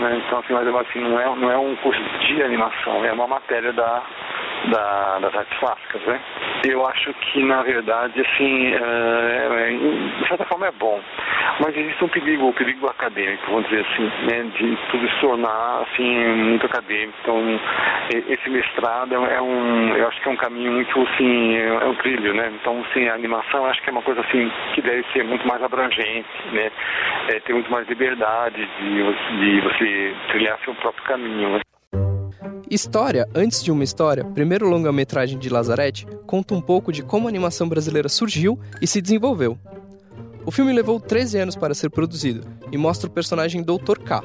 né? 0.00 0.22
Então, 0.26 0.40
assim, 0.40 0.54
mas 0.54 0.66
assim, 0.66 0.98
não 0.98 1.20
é, 1.20 1.36
não 1.36 1.50
é 1.52 1.56
um 1.56 1.76
curso 1.76 2.02
de 2.02 2.42
animação, 2.42 3.04
é 3.04 3.12
uma 3.12 3.28
matéria 3.28 3.72
da, 3.72 4.02
da, 4.70 5.18
das 5.18 5.34
artes 5.34 5.58
plásticas, 5.58 6.02
né? 6.02 6.20
Eu 6.64 6.86
acho 6.86 7.12
que, 7.14 7.42
na 7.42 7.62
verdade, 7.62 8.20
assim, 8.20 8.72
é, 8.74 9.70
de 10.20 10.28
certa 10.28 10.44
forma 10.46 10.66
é 10.66 10.72
bom, 10.72 11.00
mas 11.60 11.76
existe 11.76 12.04
um 12.04 12.08
perigo, 12.08 12.46
um 12.46 12.52
perigo 12.52 12.86
acadêmico, 12.88 13.46
vamos 13.46 13.68
dizer 13.68 13.86
assim, 13.86 14.10
né? 14.26 14.42
De 14.58 14.76
tudo 14.90 15.08
se 15.08 15.20
tornar, 15.20 15.82
assim, 15.82 16.26
muito 16.34 16.66
acadêmico. 16.66 17.16
Então, 17.22 17.60
esse 18.28 18.50
mestrado 18.50 19.14
é 19.14 19.40
um, 19.40 19.94
eu 19.96 20.08
acho 20.08 20.20
que 20.20 20.28
é 20.28 20.32
um 20.32 20.36
caminho 20.36 20.72
muito, 20.72 21.02
assim, 21.02 21.56
é 21.56 21.84
um 21.84 21.94
trilho, 21.96 22.34
né? 22.34 22.52
Então, 22.60 22.84
assim, 22.90 23.08
a 23.08 23.14
animação 23.14 23.66
acho 23.66 23.82
que 23.82 23.88
é 23.88 23.92
uma 23.92 24.02
coisa, 24.02 24.20
assim, 24.20 24.50
que 24.74 24.82
deve 24.82 25.04
ser 25.12 25.24
muito 25.24 25.46
mais 25.46 25.62
abrangente, 25.62 26.28
né? 26.52 26.70
É, 27.28 27.40
ter 27.40 27.52
muito 27.52 27.70
mais 27.70 27.88
liberdade 27.88 28.68
de, 28.78 29.38
de 29.38 29.60
você 29.60 30.14
trilhar 30.28 30.58
seu 30.64 30.74
próprio 30.74 31.04
caminho, 31.04 31.50
né? 31.50 31.65
História 32.70 33.28
antes 33.34 33.62
de 33.62 33.70
uma 33.70 33.84
história, 33.84 34.24
primeiro 34.24 34.68
longa-metragem 34.68 35.38
de 35.38 35.48
Lazarete, 35.48 36.06
conta 36.26 36.54
um 36.54 36.60
pouco 36.60 36.92
de 36.92 37.02
como 37.02 37.26
a 37.26 37.30
animação 37.30 37.68
brasileira 37.68 38.08
surgiu 38.08 38.58
e 38.80 38.86
se 38.86 39.00
desenvolveu. 39.00 39.58
O 40.44 40.50
filme 40.50 40.72
levou 40.72 41.00
13 41.00 41.38
anos 41.38 41.56
para 41.56 41.74
ser 41.74 41.90
produzido 41.90 42.46
e 42.70 42.76
mostra 42.76 43.08
o 43.08 43.12
personagem 43.12 43.62
Dr. 43.62 43.98
K, 44.04 44.22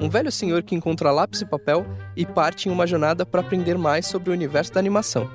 um 0.00 0.08
velho 0.08 0.30
senhor 0.30 0.62
que 0.62 0.74
encontra 0.74 1.10
lápis 1.10 1.40
e 1.40 1.46
papel 1.46 1.86
e 2.16 2.24
parte 2.24 2.68
em 2.68 2.72
uma 2.72 2.86
jornada 2.86 3.24
para 3.24 3.40
aprender 3.40 3.78
mais 3.78 4.06
sobre 4.06 4.30
o 4.30 4.32
universo 4.32 4.72
da 4.72 4.80
animação. 4.80 5.30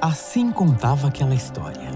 Assim 0.00 0.50
contava 0.50 1.08
aquela 1.08 1.34
história. 1.34 1.88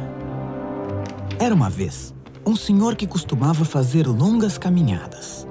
Era 1.38 1.54
uma 1.54 1.70
vez 1.70 2.14
um 2.44 2.56
senhor 2.56 2.96
que 2.96 3.06
costumava 3.06 3.64
fazer 3.64 4.06
longas 4.06 4.58
caminhadas. 4.58 5.46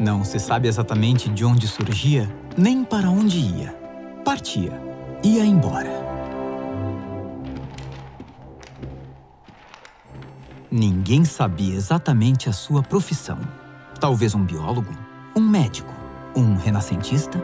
Não 0.00 0.24
se 0.24 0.38
sabe 0.38 0.66
exatamente 0.66 1.28
de 1.28 1.44
onde 1.44 1.68
surgia, 1.68 2.26
nem 2.56 2.82
para 2.82 3.10
onde 3.10 3.36
ia. 3.38 3.76
Partia, 4.24 4.72
ia 5.22 5.44
embora. 5.44 5.90
Ninguém 10.70 11.22
sabia 11.26 11.74
exatamente 11.74 12.48
a 12.48 12.52
sua 12.54 12.82
profissão. 12.82 13.38
Talvez 14.00 14.34
um 14.34 14.42
biólogo, 14.42 14.90
um 15.36 15.42
médico, 15.42 15.92
um 16.34 16.56
renascentista. 16.56 17.38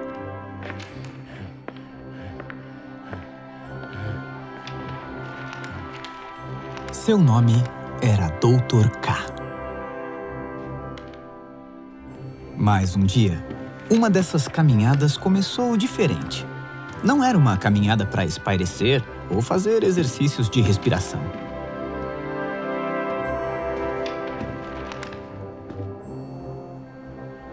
Seu 6.90 7.18
nome 7.18 7.62
era 8.00 8.28
Dr. 8.28 8.88
K. 9.02 9.25
Mas 12.66 12.96
um 12.96 13.04
dia, 13.04 13.40
uma 13.88 14.10
dessas 14.10 14.48
caminhadas 14.48 15.16
começou 15.16 15.76
diferente. 15.76 16.44
Não 17.00 17.22
era 17.22 17.38
uma 17.38 17.56
caminhada 17.56 18.04
para 18.04 18.24
espairecer 18.24 19.04
ou 19.30 19.40
fazer 19.40 19.84
exercícios 19.84 20.50
de 20.50 20.60
respiração. 20.60 21.20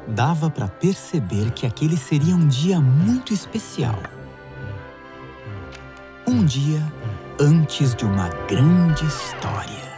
Dava 0.07 0.49
para 0.49 0.67
perceber 0.67 1.51
que 1.51 1.67
aquele 1.67 1.95
seria 1.95 2.35
um 2.35 2.47
dia 2.47 2.81
muito 2.81 3.31
especial. 3.31 3.99
Um 6.25 6.43
dia 6.43 6.81
antes 7.39 7.93
de 7.93 8.03
uma 8.03 8.29
grande 8.47 9.05
história 9.05 9.92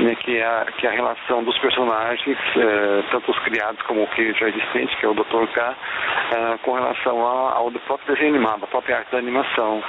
né, 0.00 0.14
que, 0.16 0.36
é 0.36 0.44
a, 0.44 0.66
que 0.76 0.86
é 0.86 0.90
a 0.90 0.92
relação 0.92 1.42
dos 1.44 1.56
personagens, 1.58 2.38
eh, 2.56 3.02
tanto 3.10 3.30
os 3.30 3.38
criados 3.40 3.80
como 3.82 4.02
o 4.02 4.06
que 4.08 4.32
já 4.34 4.48
existente, 4.48 4.96
que 4.96 5.06
é 5.06 5.08
o 5.08 5.14
Dr. 5.14 5.46
K, 5.54 5.74
eh, 6.32 6.58
com 6.62 6.72
relação 6.72 7.20
ao, 7.20 7.70
próprio 7.86 8.14
desenho 8.14 8.34
animado, 8.34 8.64
a 8.64 8.66
própria 8.66 8.98
arte 8.98 9.12
da 9.12 9.18
animação. 9.18 9.82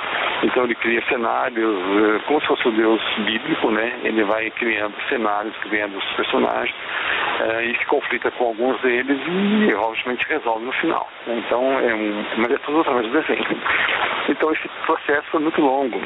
Então 0.43 0.63
ele 0.63 0.75
cria 0.75 1.03
cenários, 1.07 1.77
eh, 1.77 2.21
como 2.27 2.39
se 2.41 2.47
fosse 2.47 2.67
o 2.67 2.71
Deus 2.71 3.01
bíblico, 3.19 3.71
né? 3.71 3.99
Ele 4.03 4.23
vai 4.23 4.49
criando 4.51 4.93
cenários, 5.09 5.55
criando 5.57 5.97
os 5.97 6.05
personagens 6.13 6.75
e 7.63 7.77
se 7.77 7.85
conflita 7.85 8.31
com 8.31 8.45
alguns 8.45 8.79
deles 8.81 9.19
e 9.27 9.73
obviamente 9.73 10.25
resolve 10.27 10.65
no 10.65 10.71
final. 10.73 11.07
Então 11.27 11.79
é 11.79 11.93
um, 11.93 12.25
mas 12.37 12.51
é 12.51 12.57
tudo 12.59 12.81
através 12.81 13.07
do 13.07 13.13
desenho. 13.13 13.45
Então 14.29 14.51
esse 14.51 14.67
processo 14.85 15.27
foi 15.29 15.39
muito 15.41 15.61
longo 15.61 16.01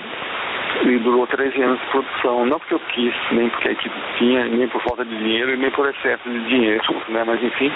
e 0.84 0.98
durou 1.00 1.28
13 1.28 1.62
anos 1.62 1.80
de 1.80 1.86
produção, 1.88 2.46
não 2.46 2.60
porque 2.60 2.74
eu 2.74 2.80
quis, 2.80 3.14
nem 3.32 3.50
porque 3.50 3.70
a 3.70 3.72
equipe 3.72 3.96
tinha, 4.18 4.46
nem 4.46 4.68
por 4.68 4.82
falta 4.82 5.06
de 5.06 5.16
dinheiro, 5.16 5.56
nem 5.58 5.70
por 5.72 5.88
excesso 5.88 6.30
de 6.30 6.48
dinheiro, 6.48 6.84
né? 7.10 7.24
mas 7.26 7.42
enfim, 7.44 7.72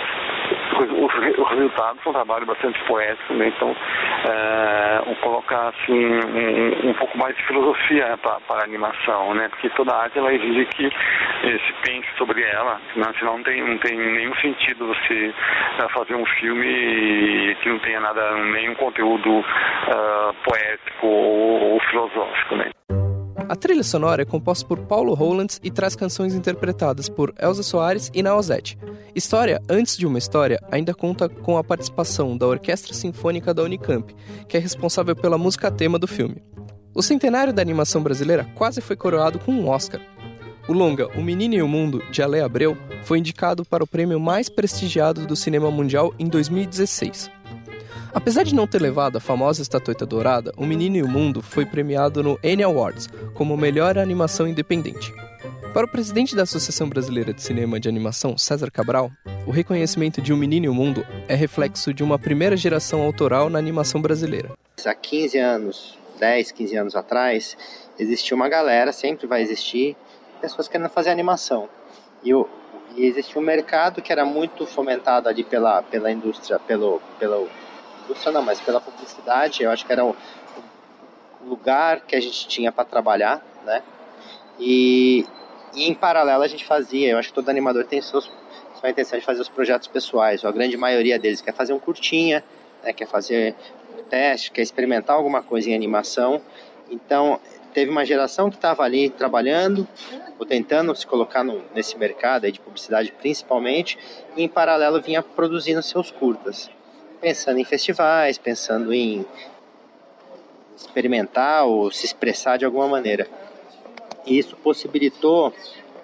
o, 0.97 1.43
resultado 1.43 1.99
foi 2.01 2.11
um 2.11 2.15
trabalho 2.15 2.45
bastante 2.45 2.79
poético, 2.85 3.33
né? 3.33 3.51
então 3.55 3.71
uh, 3.71 5.15
colocar 5.21 5.69
assim 5.69 6.05
um, 6.05 6.89
um, 6.89 6.93
pouco 6.93 7.17
mais 7.17 7.35
de 7.35 7.43
filosofia 7.43 8.17
para 8.17 8.61
a 8.61 8.63
animação, 8.63 9.33
né? 9.33 9.47
porque 9.49 9.69
toda 9.69 9.95
arte 9.95 10.17
ela 10.17 10.33
exige 10.33 10.65
que 10.65 10.85
eh, 10.87 11.59
se 11.65 11.73
pense 11.83 12.07
sobre 12.17 12.41
ela, 12.41 12.79
senão, 12.93 13.13
senão 13.19 13.37
não, 13.37 13.43
tem, 13.43 13.61
não 13.61 13.77
tem 13.77 13.97
nenhum 13.97 14.35
sentido 14.35 14.87
você 14.87 15.33
uh, 15.79 15.89
fazer 15.89 16.15
um 16.15 16.25
filme 16.25 17.55
que 17.61 17.69
não 17.69 17.79
tenha 17.79 17.99
nada, 17.99 18.35
nenhum 18.35 18.75
conteúdo 18.75 19.39
uh, 19.39 20.33
poético 20.43 21.07
ou, 21.07 21.73
ou 21.73 21.79
filosófico. 21.81 22.55
Né? 22.55 22.74
A 23.47 23.55
trilha 23.55 23.83
sonora 23.83 24.23
é 24.23 24.25
composta 24.25 24.65
por 24.65 24.79
Paulo 24.79 25.13
Rolands 25.13 25.59
e 25.63 25.69
traz 25.69 25.95
canções 25.95 26.33
interpretadas 26.33 27.07
por 27.07 27.31
Elza 27.39 27.61
Soares 27.61 28.09
e 28.11 28.23
Naozete. 28.23 28.75
História 29.13 29.61
Antes 29.69 29.95
de 29.97 30.07
uma 30.07 30.17
História 30.17 30.59
ainda 30.71 30.95
conta 30.95 31.29
com 31.29 31.55
a 31.55 31.63
participação 31.63 32.35
da 32.35 32.47
Orquestra 32.47 32.93
Sinfônica 32.93 33.53
da 33.53 33.61
Unicamp, 33.61 34.15
que 34.47 34.57
é 34.57 34.59
responsável 34.59 35.15
pela 35.15 35.37
música 35.37 35.69
tema 35.69 35.99
do 35.99 36.07
filme. 36.07 36.41
O 36.93 37.03
centenário 37.03 37.53
da 37.53 37.61
animação 37.61 38.01
brasileira 38.01 38.49
quase 38.55 38.81
foi 38.81 38.95
coroado 38.95 39.37
com 39.37 39.51
um 39.51 39.67
Oscar. 39.67 40.01
O 40.67 40.73
longa 40.73 41.07
O 41.15 41.21
Menino 41.21 41.53
e 41.53 41.61
o 41.61 41.67
Mundo, 41.67 42.01
de 42.09 42.23
Ale 42.23 42.39
Abreu, 42.39 42.75
foi 43.03 43.19
indicado 43.19 43.63
para 43.63 43.83
o 43.83 43.87
prêmio 43.87 44.19
mais 44.19 44.49
prestigiado 44.49 45.27
do 45.27 45.35
cinema 45.35 45.69
mundial 45.69 46.11
em 46.17 46.27
2016. 46.27 47.34
Apesar 48.13 48.43
de 48.43 48.55
não 48.55 48.67
ter 48.67 48.81
levado 48.81 49.17
a 49.17 49.21
famosa 49.21 49.61
estatueta 49.61 50.05
dourada, 50.05 50.53
O 50.57 50.65
Menino 50.65 50.97
e 50.97 51.03
o 51.03 51.07
Mundo 51.07 51.41
foi 51.41 51.65
premiado 51.65 52.23
no 52.23 52.39
Annie 52.43 52.63
Awards 52.63 53.09
como 53.33 53.57
melhor 53.57 53.97
animação 53.97 54.47
independente. 54.47 55.13
Para 55.73 55.85
o 55.85 55.89
presidente 55.89 56.35
da 56.35 56.43
Associação 56.43 56.87
Brasileira 56.87 57.33
de 57.33 57.41
Cinema 57.41 57.79
de 57.79 57.89
Animação, 57.89 58.37
César 58.37 58.71
Cabral, 58.71 59.11
o 59.45 59.51
reconhecimento 59.51 60.21
de 60.21 60.31
Um 60.31 60.37
Menino 60.37 60.67
e 60.67 60.69
o 60.69 60.73
Mundo 60.73 61.05
é 61.27 61.35
reflexo 61.35 61.93
de 61.93 62.01
uma 62.01 62.17
primeira 62.17 62.55
geração 62.55 63.01
autoral 63.01 63.49
na 63.49 63.59
animação 63.59 64.01
brasileira. 64.01 64.51
Há 64.85 64.93
15 64.93 65.37
anos, 65.37 65.99
10, 66.17 66.51
15 66.51 66.77
anos 66.77 66.95
atrás, 66.95 67.57
existia 67.99 68.35
uma 68.35 68.47
galera, 68.47 68.93
sempre 68.93 69.27
vai 69.27 69.41
existir, 69.41 69.97
pessoas 70.39 70.67
querendo 70.67 70.89
fazer 70.89 71.09
animação. 71.09 71.67
E, 72.23 72.33
o, 72.33 72.47
e 72.95 73.05
existia 73.05 73.41
um 73.41 73.43
mercado 73.43 74.01
que 74.01 74.11
era 74.11 74.23
muito 74.23 74.65
fomentado 74.65 75.27
ali 75.27 75.43
pela, 75.43 75.83
pela 75.83 76.09
indústria, 76.09 76.57
pelo, 76.57 77.01
pelo 77.19 77.49
indústria 78.05 78.31
não, 78.31 78.41
mas 78.41 78.61
pela 78.61 78.79
publicidade, 78.79 79.63
eu 79.63 79.71
acho 79.71 79.85
que 79.85 79.91
era 79.91 80.05
o, 80.05 80.15
lugar 81.45 82.01
que 82.01 82.15
a 82.15 82.19
gente 82.19 82.47
tinha 82.47 82.71
para 82.71 82.85
trabalhar, 82.85 83.45
né? 83.63 83.83
E, 84.59 85.25
e, 85.75 85.87
em 85.87 85.93
paralelo 85.93 86.43
a 86.43 86.47
gente 86.47 86.65
fazia, 86.65 87.11
eu 87.11 87.17
acho 87.17 87.29
que 87.29 87.35
todo 87.35 87.49
animador 87.49 87.85
tem 87.85 88.01
seus, 88.01 88.27
com 88.79 88.87
a 88.87 88.89
intenção 88.89 89.19
de 89.19 89.25
fazer 89.25 89.41
os 89.41 89.49
projetos 89.49 89.87
pessoais. 89.87 90.43
Ou 90.43 90.49
a 90.49 90.53
grande 90.53 90.75
maioria 90.75 91.19
deles 91.19 91.41
quer 91.41 91.53
fazer 91.53 91.73
um 91.73 91.79
curtinha, 91.79 92.43
né, 92.83 92.93
quer 92.93 93.07
fazer 93.07 93.55
teste, 94.09 94.51
quer 94.51 94.61
experimentar 94.61 95.15
alguma 95.15 95.41
coisa 95.43 95.69
em 95.69 95.75
animação. 95.75 96.41
Então, 96.89 97.39
teve 97.73 97.91
uma 97.91 98.05
geração 98.05 98.49
que 98.49 98.55
estava 98.55 98.83
ali 98.83 99.09
trabalhando, 99.09 99.87
ou 100.39 100.45
tentando 100.45 100.95
se 100.95 101.05
colocar 101.05 101.43
no, 101.43 101.63
nesse 101.73 101.97
mercado 101.97 102.49
de 102.51 102.59
publicidade 102.59 103.11
principalmente, 103.11 103.97
e 104.35 104.43
em 104.43 104.47
paralelo 104.47 105.01
vinha 105.01 105.21
produzindo 105.21 105.81
seus 105.81 106.11
curtas, 106.11 106.69
pensando 107.25 107.57
em 107.57 107.63
festivais, 107.63 108.37
pensando 108.37 108.93
em 108.93 109.25
experimentar 110.77 111.65
ou 111.65 111.89
se 111.89 112.05
expressar 112.05 112.55
de 112.55 112.65
alguma 112.65 112.87
maneira. 112.87 113.27
E 114.27 114.37
isso 114.37 114.55
possibilitou 114.57 115.51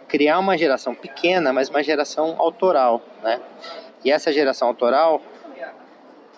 criar 0.07 0.39
uma 0.39 0.57
geração 0.57 0.95
pequena, 0.95 1.53
mas 1.53 1.69
uma 1.69 1.83
geração 1.83 2.37
autoral, 2.39 3.03
né? 3.21 3.39
E 4.03 4.11
essa 4.11 4.33
geração 4.33 4.67
autoral, 4.67 5.21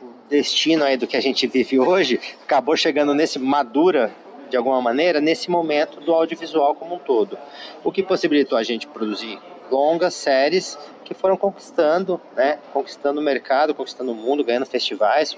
o 0.02 0.06
destino 0.28 0.84
aí 0.84 0.98
do 0.98 1.08
que 1.08 1.16
a 1.16 1.22
gente 1.22 1.48
vive 1.48 1.80
hoje, 1.80 2.20
acabou 2.44 2.76
chegando 2.76 3.14
nesse 3.14 3.40
madura 3.40 4.14
de 4.50 4.58
alguma 4.58 4.82
maneira 4.82 5.22
nesse 5.22 5.50
momento 5.50 6.02
do 6.02 6.14
audiovisual 6.14 6.76
como 6.76 6.96
um 6.96 7.00
todo. 7.00 7.38
O 7.86 7.90
que 7.90 8.04
possibilitou 8.04 8.58
a 8.58 8.64
gente 8.64 8.86
produzir 8.88 9.40
longas 9.72 10.14
séries 10.14 10.78
que 11.04 11.14
foram 11.14 11.38
conquistando, 11.38 12.20
né, 12.36 12.60
conquistando 12.72 13.20
o 13.20 13.24
mercado, 13.24 13.76
conquistando 13.76 14.12
o 14.12 14.16
mundo, 14.16 14.44
ganhando 14.44 14.66
festivais. 14.66 15.36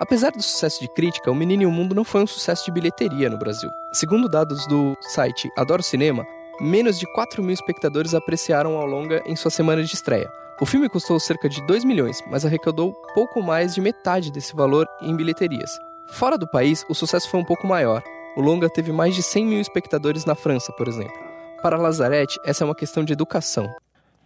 Apesar 0.00 0.32
do 0.32 0.42
sucesso 0.42 0.80
de 0.80 0.88
crítica, 0.88 1.30
O 1.30 1.34
Menino 1.34 1.62
e 1.62 1.66
o 1.66 1.70
Mundo 1.70 1.94
não 1.94 2.04
foi 2.04 2.22
um 2.22 2.26
sucesso 2.26 2.64
de 2.64 2.72
bilheteria 2.72 3.30
no 3.30 3.38
Brasil. 3.38 3.70
Segundo 3.92 4.28
dados 4.28 4.66
do 4.66 4.96
site 5.00 5.50
Adoro 5.56 5.82
Cinema, 5.82 6.26
menos 6.60 6.98
de 6.98 7.06
4 7.12 7.42
mil 7.42 7.54
espectadores 7.54 8.12
apreciaram 8.12 8.76
ao 8.76 8.86
longa 8.86 9.22
em 9.24 9.36
sua 9.36 9.50
semana 9.50 9.82
de 9.82 9.94
estreia. 9.94 10.28
O 10.60 10.66
filme 10.66 10.88
custou 10.88 11.18
cerca 11.18 11.48
de 11.48 11.64
2 11.66 11.84
milhões, 11.84 12.22
mas 12.28 12.44
arrecadou 12.44 12.92
pouco 13.14 13.42
mais 13.42 13.74
de 13.74 13.80
metade 13.80 14.30
desse 14.30 14.54
valor 14.54 14.86
em 15.00 15.16
bilheterias. 15.16 15.78
Fora 16.08 16.36
do 16.36 16.48
país, 16.48 16.84
o 16.88 16.94
sucesso 16.94 17.30
foi 17.30 17.40
um 17.40 17.44
pouco 17.44 17.66
maior. 17.66 18.02
O 18.36 18.40
longa 18.40 18.68
teve 18.68 18.92
mais 18.92 19.14
de 19.14 19.22
100 19.22 19.46
mil 19.46 19.60
espectadores 19.60 20.24
na 20.24 20.34
França, 20.34 20.72
por 20.72 20.86
exemplo. 20.86 21.16
Para 21.62 21.78
Lazarete, 21.78 22.38
essa 22.44 22.62
é 22.62 22.66
uma 22.66 22.74
questão 22.74 23.04
de 23.04 23.12
educação. 23.12 23.68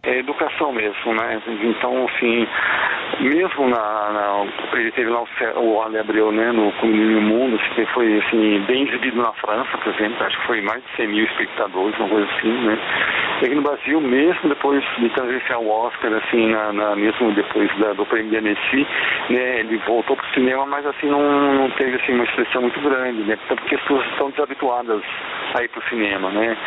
É 0.03 0.17
educação 0.17 0.71
mesmo, 0.71 1.13
né? 1.13 1.41
Então, 1.61 2.07
assim, 2.07 2.47
mesmo 3.19 3.67
na, 3.67 4.11
na 4.11 4.45
ele 4.73 4.91
teve 4.91 5.09
lá 5.09 5.21
o, 5.21 5.59
o 5.59 5.81
Ale 5.81 5.99
Abreu, 5.99 6.31
né, 6.31 6.51
no 6.51 6.71
Comunhão 6.73 7.21
Mundo, 7.21 7.59
que 7.75 7.85
foi 7.87 8.17
assim 8.19 8.61
bem 8.67 8.87
exibido 8.87 9.21
na 9.21 9.33
França, 9.33 9.77
por 9.77 9.93
exemplo, 9.93 10.25
acho 10.25 10.39
que 10.39 10.47
foi 10.47 10.61
mais 10.61 10.83
de 10.83 10.95
100 10.95 11.07
mil 11.07 11.25
espectadores, 11.25 11.97
uma 11.99 12.09
coisa 12.09 12.27
assim, 12.31 12.51
né. 12.65 12.77
E 13.41 13.45
aqui 13.45 13.55
no 13.55 13.61
Brasil, 13.61 14.01
mesmo 14.01 14.49
depois 14.49 14.83
de 14.97 15.09
tangenciar 15.09 15.59
o 15.59 15.69
Oscar, 15.69 16.13
assim, 16.13 16.47
na, 16.47 16.73
na 16.73 16.95
mesmo 16.95 17.31
depois 17.33 17.69
da, 17.77 17.93
do 17.93 18.05
prêmio 18.05 18.31
de 18.31 18.37
Annecy, 18.37 18.87
né, 19.29 19.59
ele 19.59 19.77
voltou 19.85 20.15
para 20.15 20.25
o 20.25 20.33
cinema, 20.33 20.65
mas 20.65 20.85
assim 20.85 21.07
não, 21.07 21.21
não 21.53 21.69
teve 21.71 21.95
assim 21.97 22.13
uma 22.13 22.23
expressão 22.23 22.61
muito 22.61 22.79
grande, 22.81 23.21
né, 23.23 23.37
porque 23.47 23.75
as 23.75 23.81
pessoas 23.81 24.05
estão 24.07 24.29
desabituadas 24.31 25.01
a 25.55 25.63
ir 25.63 25.69
para 25.69 25.79
o 25.79 25.89
cinema, 25.89 26.29
né. 26.29 26.57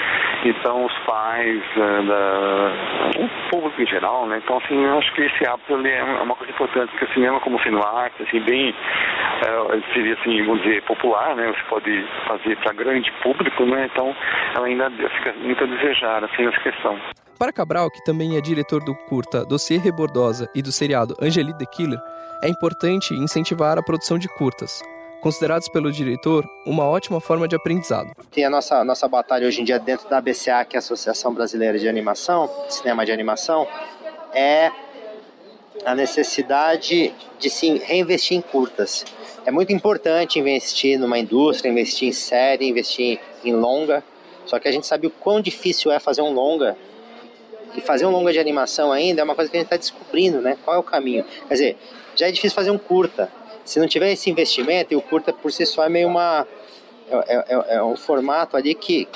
Então 0.45 0.85
os 0.85 0.99
pais, 1.01 1.63
uh, 1.77 2.03
da, 2.07 2.73
o 3.21 3.51
público 3.51 3.81
em 3.81 3.87
geral, 3.87 4.27
né. 4.27 4.41
Então 4.43 4.59
assim, 4.59 4.85
eu 4.85 4.99
acho 4.99 5.13
que 5.15 5.23
esse 5.23 5.47
hábito 5.47 5.75
ele 5.75 5.91
é 5.91 6.03
uma 6.03 6.35
coisa 6.43 6.53
importante, 6.53 6.91
porque 6.91 7.05
o 7.05 7.15
cinema 7.15 7.41
como 7.41 7.61
sendo 7.63 7.83
arte, 7.83 8.23
assim, 8.23 8.41
bem, 8.41 8.75
é, 8.75 9.93
seria 9.93 10.15
assim, 10.15 10.45
vamos 10.45 10.63
dizer, 10.63 10.83
popular, 10.83 11.37
né? 11.37 11.47
Você 11.49 11.69
pode 11.69 12.09
fazer 12.27 12.57
para 12.59 12.73
grande 12.73 13.11
público, 13.23 13.65
né? 13.65 13.89
Então, 13.93 14.15
ela 14.57 14.67
ainda 14.67 14.91
fica 14.91 15.33
muito 15.35 15.63
a 15.63 15.67
desejar, 15.67 16.25
assim, 16.25 16.45
nessa 16.45 16.61
questão. 16.61 16.99
Para 17.39 17.53
Cabral, 17.53 17.91
que 17.91 18.03
também 18.05 18.37
é 18.37 18.41
diretor 18.41 18.83
do 18.85 18.95
curta 19.09 19.45
Dossiê 19.45 19.79
Rebordosa 19.79 20.49
e 20.55 20.63
do 20.63 20.71
seriado 20.71 21.15
Angelique 21.21 21.59
the 21.59 21.67
Killer, 21.67 21.99
é 22.43 22.49
importante 22.49 23.15
incentivar 23.15 23.79
a 23.79 23.83
produção 23.83 24.19
de 24.19 24.29
curtas, 24.29 24.83
considerados 25.21 25.69
pelo 25.69 25.91
diretor 25.91 26.45
uma 26.67 26.85
ótima 26.85 27.21
forma 27.21 27.47
de 27.47 27.57
aprendizado. 27.57 28.11
Tem 28.31 28.45
a 28.45 28.51
nossa, 28.51 28.85
nossa 28.85 29.09
batalha 29.09 29.47
hoje 29.47 29.61
em 29.61 29.65
dia 29.65 29.79
dentro 29.79 30.09
da 30.09 30.19
ABCA, 30.19 30.65
que 30.65 30.77
é 30.77 30.79
a 30.79 30.79
Associação 30.79 31.33
Brasileira 31.35 31.79
de 31.79 31.89
Animação, 31.89 32.49
Cinema 32.69 33.05
de 33.05 33.13
Animação, 33.13 33.67
é 34.35 34.71
a 35.85 35.95
necessidade 35.95 37.13
de 37.39 37.51
se 37.51 37.79
reinvestir 37.79 38.37
em 38.37 38.41
curtas. 38.41 39.05
É 39.45 39.51
muito 39.51 39.73
importante 39.73 40.39
investir 40.39 40.99
numa 40.99 41.19
indústria, 41.19 41.71
investir 41.71 42.09
em 42.09 42.13
série, 42.13 42.69
investir 42.69 43.19
em 43.45 43.53
longa. 43.53 44.05
Só 44.47 44.59
que 44.59 44.69
a 44.69 44.73
gente 44.73 44.87
sabe 44.87 45.07
o 45.07 45.11
quão 45.11 45.41
difícil 45.41 45.91
é 45.91 45.99
fazer 45.99 46.23
um 46.23 46.33
longa. 46.33 46.77
E 47.75 47.81
fazer 47.81 48.05
um 48.07 48.11
longa 48.11 48.33
de 48.33 48.39
animação 48.39 48.93
ainda 48.93 49.23
é 49.23 49.25
uma 49.25 49.35
coisa 49.35 49.51
que 49.51 49.57
a 49.57 49.61
gente 49.61 49.67
está 49.67 49.77
descobrindo, 49.77 50.41
né? 50.41 50.57
Qual 50.65 50.77
é 50.77 50.79
o 50.79 50.83
caminho? 50.83 51.25
Quer 51.49 51.55
dizer, 51.55 51.77
já 52.15 52.29
é 52.29 52.31
difícil 52.31 52.55
fazer 52.55 52.71
um 52.71 52.79
curta. 52.79 53.33
Se 53.65 53.81
não 53.81 53.89
tiver 53.89 54.13
esse 54.13 54.29
investimento, 54.31 54.93
e 54.93 54.97
o 54.97 55.01
curta 55.01 55.33
por 55.33 55.51
si 55.53 55.65
só 55.65 55.85
é 55.85 55.89
meio 55.89 56.09
uma. 56.09 56.47
É, 57.11 57.37
é, 57.37 57.77
é 57.77 57.83
um 57.83 57.97
formato 57.97 58.57
ali 58.57 58.75
que, 58.75 59.07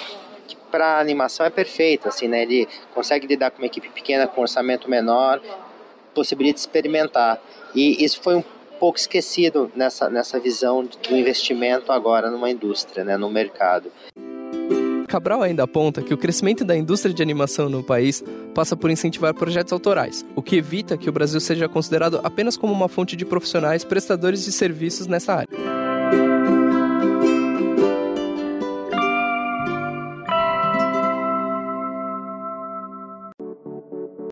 que 0.46 0.56
para 0.70 0.98
animação 0.98 1.44
é 1.46 1.50
perfeito, 1.50 2.08
assim, 2.08 2.28
né? 2.28 2.42
Ele 2.42 2.68
consegue 2.94 3.26
lidar 3.26 3.50
com 3.50 3.58
uma 3.58 3.66
equipe 3.66 3.88
pequena, 3.90 4.26
com 4.26 4.40
um 4.40 4.42
orçamento 4.42 4.88
menor, 4.88 5.40
possibilita 6.16 6.58
experimentar. 6.58 7.38
E 7.74 8.02
isso 8.02 8.20
foi 8.22 8.34
um 8.36 8.44
pouco 8.80 8.98
esquecido 8.98 9.70
nessa, 9.76 10.08
nessa 10.08 10.40
visão 10.40 10.84
do 10.84 11.16
investimento 11.16 11.92
agora 11.92 12.30
numa 12.30 12.50
indústria, 12.50 13.04
né, 13.04 13.16
no 13.16 13.30
mercado. 13.30 13.92
Cabral 15.06 15.42
ainda 15.42 15.62
aponta 15.62 16.02
que 16.02 16.12
o 16.12 16.18
crescimento 16.18 16.64
da 16.64 16.76
indústria 16.76 17.14
de 17.14 17.22
animação 17.22 17.68
no 17.68 17.82
país 17.82 18.24
passa 18.54 18.76
por 18.76 18.90
incentivar 18.90 19.32
projetos 19.34 19.72
autorais, 19.72 20.26
o 20.34 20.42
que 20.42 20.56
evita 20.56 20.96
que 20.96 21.08
o 21.08 21.12
Brasil 21.12 21.40
seja 21.40 21.68
considerado 21.68 22.20
apenas 22.24 22.56
como 22.56 22.72
uma 22.72 22.88
fonte 22.88 23.14
de 23.14 23.24
profissionais 23.24 23.84
prestadores 23.84 24.44
de 24.44 24.50
serviços 24.50 25.06
nessa 25.06 25.34
área. 25.34 25.75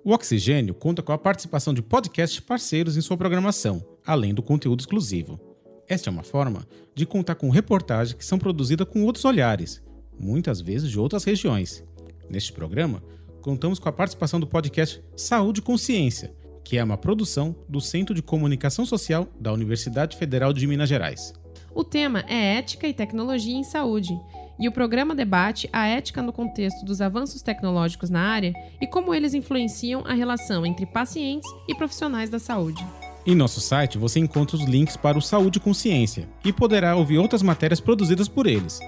O 0.05 0.13
Oxigênio 0.13 0.75
conta 0.75 1.03
com 1.03 1.13
a 1.13 1.19
participação 1.19 1.73
de 1.73 1.81
podcasts 1.81 2.39
parceiros 2.39 2.95
em 2.95 3.01
sua 3.01 3.17
programação, 3.17 3.83
além 4.05 4.35
do 4.35 4.43
conteúdo 4.43 4.81
exclusivo. 4.81 5.41
Esta 5.89 6.11
é 6.11 6.13
uma 6.13 6.23
forma 6.23 6.69
de 6.95 7.07
contar 7.07 7.37
com 7.37 7.49
reportagens 7.49 8.13
que 8.13 8.25
são 8.25 8.39
produzidas 8.39 8.87
com 8.87 9.03
outros 9.03 9.25
olhares, 9.25 9.83
muitas 10.21 10.61
vezes 10.61 10.91
de 10.91 11.01
outras 11.01 11.25
regiões. 11.25 11.83
Neste 12.29 12.53
programa, 12.53 13.03
contamos 13.41 13.79
com 13.79 13.89
a 13.89 13.93
participação 13.93 14.39
do 14.39 14.47
podcast 14.47 15.03
Saúde 15.17 15.61
e 15.61 15.63
Consciência, 15.63 16.35
que 16.63 16.77
é 16.77 16.85
uma 16.85 16.99
produção 16.99 17.57
do 17.67 17.81
Centro 17.81 18.15
de 18.15 18.21
Comunicação 18.21 18.85
Social 18.85 19.27
da 19.41 19.55
Universidade 19.55 20.19
Federal 20.19 20.53
de 20.53 20.67
Minas 20.67 20.91
Gerais. 20.91 21.33
O 21.75 21.83
tema 21.83 22.27
é 22.29 22.59
Ética 22.59 22.87
e 22.87 22.93
Tecnologia 22.93 23.57
em 23.57 23.65
Saúde 23.65 24.13
e 24.59 24.69
o 24.69 24.73
programa 24.73 25.15
debate 25.15 25.69
a 25.73 25.87
ética 25.87 26.23
no 26.23 26.33
contexto 26.33 26.85
dos 26.85 27.01
avanços 27.01 27.43
tecnológicos 27.43 28.11
na 28.11 28.21
área 28.21 28.53
e 28.81 28.87
como 28.87 29.15
eles 29.15 29.35
influenciam 29.35 30.03
a 30.07 30.15
relação 30.15 30.65
entre 30.65 30.87
pacientes 30.87 31.51
e 31.69 31.75
profissionais 31.75 32.31
da 32.31 32.39
saúde. 32.39 32.85
Em 33.27 33.35
nosso 33.35 33.61
site 33.61 33.97
você 33.97 34.21
encontra 34.21 34.57
os 34.57 34.65
links 34.65 34.97
para 34.97 35.17
o 35.17 35.23
Saúde 35.23 35.59
e 35.59 35.61
Consciência 35.61 36.29
e 36.45 36.53
poderá 36.53 36.95
ouvir 36.95 37.19
outras 37.19 37.43
matérias 37.43 37.81
produzidas 37.81 38.29
por 38.29 38.47
eles. 38.47 38.79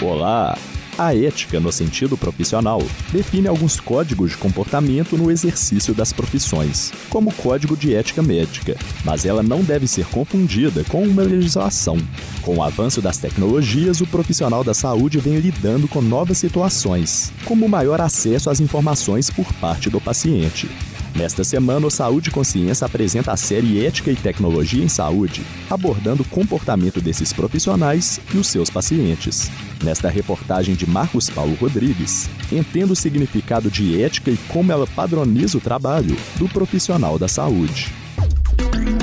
Olá! 0.04 0.58
A 0.98 1.14
ética, 1.14 1.60
no 1.60 1.70
sentido 1.70 2.18
profissional, 2.18 2.82
define 3.12 3.46
alguns 3.46 3.78
códigos 3.78 4.32
de 4.32 4.36
comportamento 4.36 5.16
no 5.16 5.30
exercício 5.30 5.94
das 5.94 6.12
profissões, 6.12 6.92
como 7.08 7.30
o 7.30 7.34
Código 7.34 7.76
de 7.76 7.94
Ética 7.94 8.20
Médica, 8.20 8.76
mas 9.04 9.24
ela 9.24 9.42
não 9.44 9.62
deve 9.62 9.86
ser 9.86 10.04
confundida 10.06 10.84
com 10.84 11.04
uma 11.04 11.22
legislação. 11.22 11.96
Com 12.42 12.56
o 12.56 12.62
avanço 12.62 13.00
das 13.00 13.16
tecnologias, 13.16 14.00
o 14.00 14.06
profissional 14.06 14.64
da 14.64 14.74
saúde 14.74 15.18
vem 15.18 15.38
lidando 15.38 15.86
com 15.86 16.02
novas 16.02 16.36
situações, 16.36 17.32
como 17.44 17.64
o 17.64 17.68
maior 17.68 18.00
acesso 18.00 18.50
às 18.50 18.60
informações 18.60 19.30
por 19.30 19.50
parte 19.54 19.88
do 19.88 20.00
paciente. 20.00 20.68
Nesta 21.14 21.44
semana, 21.44 21.86
o 21.86 21.90
Saúde 21.90 22.30
Consciência 22.30 22.86
apresenta 22.86 23.32
a 23.32 23.36
série 23.36 23.84
Ética 23.84 24.10
e 24.10 24.16
Tecnologia 24.16 24.82
em 24.82 24.88
Saúde, 24.88 25.42
abordando 25.70 26.22
o 26.22 26.28
comportamento 26.28 27.00
desses 27.00 27.32
profissionais 27.32 28.20
e 28.34 28.38
os 28.38 28.46
seus 28.46 28.70
pacientes. 28.70 29.50
Nesta 29.82 30.08
reportagem 30.08 30.76
de 30.76 30.88
Marcos 30.88 31.28
Paulo 31.28 31.56
Rodrigues, 31.60 32.30
entenda 32.52 32.92
o 32.92 32.96
significado 32.96 33.68
de 33.68 34.00
ética 34.00 34.30
e 34.30 34.36
como 34.48 34.70
ela 34.70 34.86
padroniza 34.86 35.58
o 35.58 35.60
trabalho 35.60 36.16
do 36.36 36.48
profissional 36.48 37.18
da 37.18 37.26
saúde. 37.26 37.92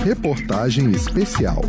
Reportagem 0.06 0.89
especial. 0.92 1.62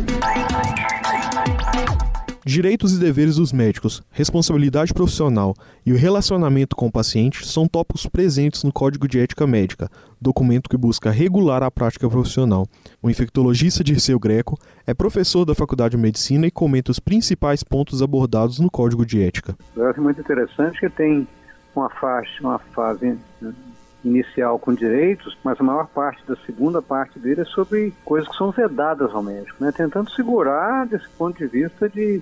Direitos 2.43 2.97
e 2.97 2.99
deveres 2.99 3.35
dos 3.35 3.53
médicos, 3.53 4.01
responsabilidade 4.09 4.95
profissional 4.95 5.53
e 5.85 5.93
o 5.93 5.95
relacionamento 5.95 6.75
com 6.75 6.87
o 6.87 6.91
paciente 6.91 7.47
são 7.47 7.67
tópicos 7.67 8.07
presentes 8.07 8.63
no 8.63 8.73
Código 8.73 9.07
de 9.07 9.19
Ética 9.19 9.45
Médica, 9.45 9.87
documento 10.19 10.67
que 10.67 10.75
busca 10.75 11.11
regular 11.11 11.61
a 11.61 11.69
prática 11.69 12.09
profissional. 12.09 12.65
O 12.99 13.11
infectologista 13.11 13.83
Dirceu 13.83 14.19
Greco 14.19 14.57
é 14.87 14.93
professor 14.93 15.45
da 15.45 15.53
Faculdade 15.53 15.95
de 15.95 16.01
Medicina 16.01 16.47
e 16.47 16.51
comenta 16.51 16.89
os 16.89 16.99
principais 16.99 17.63
pontos 17.63 18.01
abordados 18.01 18.59
no 18.59 18.71
Código 18.71 19.05
de 19.05 19.21
Ética. 19.21 19.55
Acho 19.77 20.01
muito 20.01 20.19
interessante 20.19 20.79
que 20.79 20.89
tem 20.89 21.27
uma 21.75 21.91
faixa, 21.91 22.41
uma 22.41 22.57
fase 22.57 23.19
né, 23.39 23.53
inicial 24.03 24.57
com 24.57 24.73
direitos, 24.73 25.37
mas 25.43 25.59
a 25.59 25.63
maior 25.63 25.87
parte 25.87 26.25
da 26.27 26.35
segunda 26.45 26.81
parte 26.81 27.19
dele 27.19 27.41
é 27.41 27.45
sobre 27.45 27.93
coisas 28.03 28.29
que 28.29 28.37
são 28.37 28.51
vedadas 28.51 29.11
ao 29.13 29.21
médico, 29.21 29.63
né? 29.63 29.71
tentando 29.71 30.09
segurar 30.11 30.87
desse 30.87 31.07
ponto 31.09 31.37
de 31.37 31.47
vista 31.47 31.87
de 31.87 32.21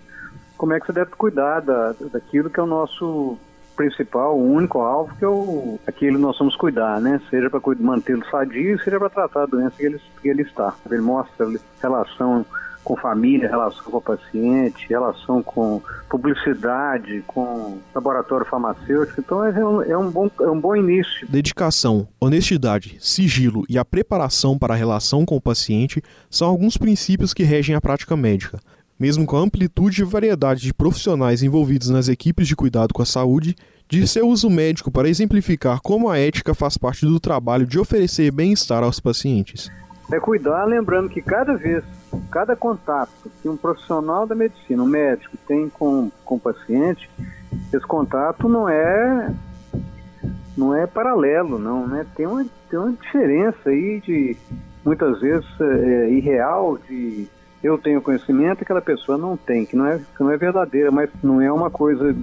como 0.57 0.73
é 0.73 0.79
que 0.79 0.85
você 0.85 0.93
deve 0.93 1.11
cuidar 1.11 1.61
da, 1.61 1.93
daquilo 2.11 2.49
que 2.49 2.59
é 2.59 2.63
o 2.63 2.67
nosso 2.67 3.37
principal, 3.77 4.37
o 4.37 4.53
único 4.53 4.79
alvo, 4.81 5.15
que 5.15 5.23
é 5.23 5.27
o, 5.27 5.79
aquilo 5.87 6.17
que 6.17 6.21
nós 6.21 6.37
vamos 6.37 6.57
cuidar, 6.57 6.99
né? 6.99 7.21
Seja 7.29 7.49
para 7.49 7.61
mantê-lo 7.79 8.25
sadio, 8.25 8.77
seja 8.83 8.99
para 8.99 9.09
tratar 9.09 9.43
a 9.43 9.45
doença 9.45 9.77
que 9.77 9.85
ele, 9.85 10.01
que 10.21 10.27
ele 10.27 10.41
está. 10.41 10.75
Ele 10.91 10.99
mostra 10.99 11.45
a 11.45 11.81
relação 11.81 12.45
com 12.89 12.95
família, 12.95 13.47
relação 13.47 13.83
com 13.83 13.97
o 13.97 14.01
paciente, 14.01 14.87
relação 14.89 15.43
com 15.43 15.79
publicidade, 16.09 17.23
com 17.27 17.77
laboratório 17.93 18.47
farmacêutico. 18.47 19.21
Então 19.21 19.45
é 19.45 19.63
um, 19.63 19.81
é 19.83 19.95
um, 19.95 20.09
bom, 20.09 20.31
é 20.41 20.49
um 20.49 20.59
bom 20.59 20.75
início. 20.75 21.27
Dedicação, 21.29 22.07
honestidade, 22.19 22.97
sigilo 22.99 23.63
e 23.69 23.77
a 23.77 23.85
preparação 23.85 24.57
para 24.57 24.73
a 24.73 24.77
relação 24.77 25.23
com 25.23 25.35
o 25.35 25.41
paciente 25.41 26.01
são 26.31 26.47
alguns 26.47 26.77
princípios 26.77 27.31
que 27.31 27.43
regem 27.43 27.75
a 27.75 27.81
prática 27.81 28.17
médica. 28.17 28.59
Mesmo 28.99 29.23
com 29.27 29.37
a 29.37 29.41
amplitude 29.41 30.01
e 30.01 30.05
variedade 30.05 30.61
de 30.61 30.73
profissionais 30.73 31.43
envolvidos 31.43 31.89
nas 31.89 32.07
equipes 32.07 32.47
de 32.47 32.55
cuidado 32.55 32.91
com 32.91 33.03
a 33.03 33.05
saúde, 33.05 33.55
de 33.87 34.07
seu 34.07 34.27
uso 34.27 34.49
médico 34.49 34.89
para 34.89 35.07
exemplificar 35.07 35.79
como 35.79 36.09
a 36.09 36.17
ética 36.17 36.55
faz 36.55 36.75
parte 36.75 37.05
do 37.05 37.19
trabalho 37.19 37.67
de 37.67 37.77
oferecer 37.77 38.31
bem-estar 38.31 38.81
aos 38.81 38.99
pacientes. 38.99 39.69
É 40.11 40.19
cuidar 40.19 40.65
lembrando 40.65 41.09
que 41.09 41.21
cada 41.21 41.55
vez 41.55 41.83
cada 42.31 42.55
contato 42.55 43.11
que 43.41 43.49
um 43.49 43.55
profissional 43.55 44.25
da 44.25 44.33
medicina, 44.33 44.83
um 44.83 44.87
médico, 44.87 45.37
tem 45.47 45.69
com, 45.69 46.11
com 46.25 46.35
o 46.35 46.39
paciente, 46.39 47.09
esse 47.73 47.85
contato 47.85 48.49
não 48.49 48.67
é 48.67 49.33
não 50.57 50.75
é 50.75 50.85
paralelo, 50.85 51.57
não, 51.57 51.87
né? 51.87 52.05
Tem 52.15 52.27
uma, 52.27 52.45
tem 52.69 52.79
uma 52.79 52.91
diferença 52.91 53.69
aí 53.69 54.01
de 54.01 54.35
muitas 54.83 55.21
vezes 55.21 55.47
é, 55.61 56.09
irreal 56.09 56.77
de 56.77 57.27
eu 57.63 57.77
tenho 57.77 58.01
conhecimento 58.01 58.61
e 58.61 58.63
aquela 58.63 58.81
pessoa 58.81 59.17
não 59.17 59.35
tem, 59.35 59.65
que 59.65 59.75
não 59.75 59.85
é, 59.85 59.97
que 59.97 60.23
não 60.23 60.31
é 60.31 60.37
verdadeira, 60.37 60.91
mas 60.91 61.09
não 61.21 61.41
é 61.41 61.51
uma 61.51 61.69
coisa 61.69 62.13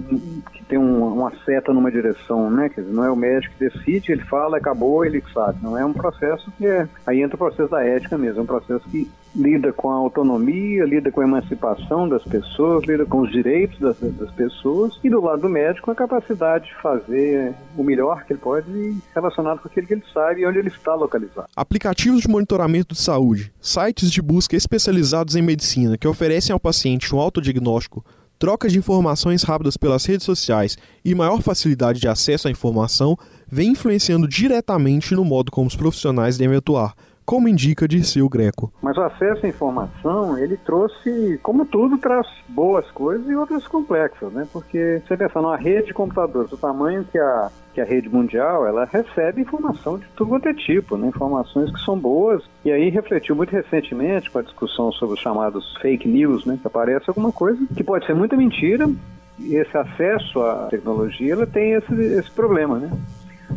que 0.53 0.63
tem 0.65 0.77
um, 0.77 1.13
uma 1.13 1.31
seta 1.45 1.73
numa 1.73 1.91
direção, 1.91 2.49
né? 2.49 2.69
Quer 2.69 2.81
dizer, 2.81 2.93
não 2.93 3.03
é 3.03 3.11
o 3.11 3.15
médico 3.15 3.53
que 3.57 3.69
decide, 3.69 4.11
ele 4.11 4.23
fala, 4.23 4.57
acabou, 4.57 5.05
ele 5.05 5.23
sabe. 5.33 5.59
Não 5.61 5.77
é 5.77 5.85
um 5.85 5.93
processo 5.93 6.51
que 6.57 6.65
é. 6.65 6.87
Aí 7.05 7.21
entra 7.21 7.35
o 7.35 7.39
processo 7.39 7.69
da 7.69 7.83
ética 7.83 8.17
mesmo, 8.17 8.39
é 8.39 8.43
um 8.43 8.47
processo 8.47 8.87
que 8.89 9.09
lida 9.37 9.71
com 9.71 9.91
a 9.91 9.95
autonomia, 9.95 10.83
lida 10.85 11.11
com 11.11 11.21
a 11.21 11.23
emancipação 11.23 12.09
das 12.09 12.23
pessoas, 12.23 12.85
lida 12.85 13.05
com 13.05 13.21
os 13.21 13.31
direitos 13.31 13.79
das, 13.79 13.97
das 13.99 14.31
pessoas 14.31 14.99
e 15.03 15.09
do 15.09 15.21
lado 15.21 15.41
do 15.41 15.49
médico 15.49 15.91
a 15.91 15.95
capacidade 15.95 16.65
de 16.65 16.75
fazer 16.81 17.53
o 17.77 17.83
melhor 17.83 18.23
que 18.25 18.33
ele 18.33 18.39
pode 18.39 18.97
relacionado 19.13 19.59
com 19.59 19.67
aquilo 19.67 19.87
que 19.87 19.93
ele 19.93 20.03
sabe 20.13 20.41
e 20.41 20.47
onde 20.47 20.57
ele 20.57 20.69
está 20.69 20.95
localizado. 20.95 21.47
Aplicativos 21.55 22.21
de 22.21 22.27
monitoramento 22.27 22.95
de 22.95 23.01
saúde, 23.01 23.53
sites 23.61 24.11
de 24.11 24.21
busca 24.21 24.55
especializados 24.55 25.26
em 25.35 25.41
medicina 25.41 25.97
que 25.97 26.07
oferecem 26.07 26.53
ao 26.53 26.59
paciente 26.59 27.13
um 27.13 27.19
autodiagnóstico, 27.19 28.05
troca 28.39 28.69
de 28.69 28.77
informações 28.77 29.43
rápidas 29.43 29.77
pelas 29.77 30.05
redes 30.05 30.25
sociais 30.25 30.77
e 31.03 31.15
maior 31.15 31.41
facilidade 31.41 31.99
de 31.99 32.07
acesso 32.07 32.47
à 32.47 32.51
informação 32.51 33.17
vem 33.49 33.71
influenciando 33.71 34.27
diretamente 34.27 35.15
no 35.15 35.25
modo 35.25 35.51
como 35.51 35.67
os 35.67 35.75
profissionais 35.75 36.37
devem 36.37 36.57
atuar, 36.57 36.93
como 37.27 37.49
indica 37.49 37.85
Dirceu 37.85 38.29
Greco. 38.29 38.71
Mas 38.81 38.95
o 38.95 39.01
acesso 39.01 39.45
à 39.45 39.49
informação, 39.49 40.37
ele 40.37 40.55
trouxe, 40.55 41.37
como 41.43 41.65
tudo, 41.65 41.97
traz 41.97 42.25
boas 42.47 42.89
coisas 42.91 43.27
e 43.27 43.35
outras 43.35 43.67
complexas, 43.67 44.31
né? 44.31 44.47
Porque 44.53 45.01
você 45.05 45.17
pensa 45.17 45.41
numa 45.41 45.57
rede 45.57 45.87
de 45.87 45.93
computadores, 45.93 46.53
o 46.53 46.57
tamanho 46.57 47.03
que 47.03 47.19
a, 47.19 47.51
que 47.73 47.81
a 47.81 47.83
rede 47.83 48.07
mundial, 48.07 48.65
ela 48.65 48.85
recebe 48.85 49.41
informação 49.41 49.97
de 49.97 50.05
tudo 50.15 50.29
quanto 50.29 50.47
é 50.47 50.53
tipo, 50.53 50.95
né? 50.95 51.09
Informações 51.09 51.69
que 51.69 51.83
são 51.83 51.99
boas. 51.99 52.41
E 52.63 52.71
aí 52.71 52.89
refletiu 52.89 53.35
muito 53.35 53.51
recentemente 53.51 54.31
com 54.31 54.39
a 54.39 54.43
discussão 54.43 54.89
sobre 54.93 55.15
os 55.15 55.21
chamados 55.21 55.75
fake 55.81 56.07
news, 56.07 56.45
né? 56.45 56.57
Que 56.61 56.67
aparece 56.67 57.09
alguma 57.09 57.33
coisa 57.33 57.59
que 57.75 57.83
pode 57.83 58.05
ser 58.05 58.15
muita 58.15 58.37
mentira, 58.37 58.89
e 59.37 59.53
esse 59.55 59.77
acesso 59.77 60.41
à 60.41 60.67
tecnologia, 60.69 61.33
ela 61.33 61.45
tem 61.45 61.73
esse, 61.73 61.93
esse 61.93 62.31
problema, 62.31 62.79
né? 62.79 62.89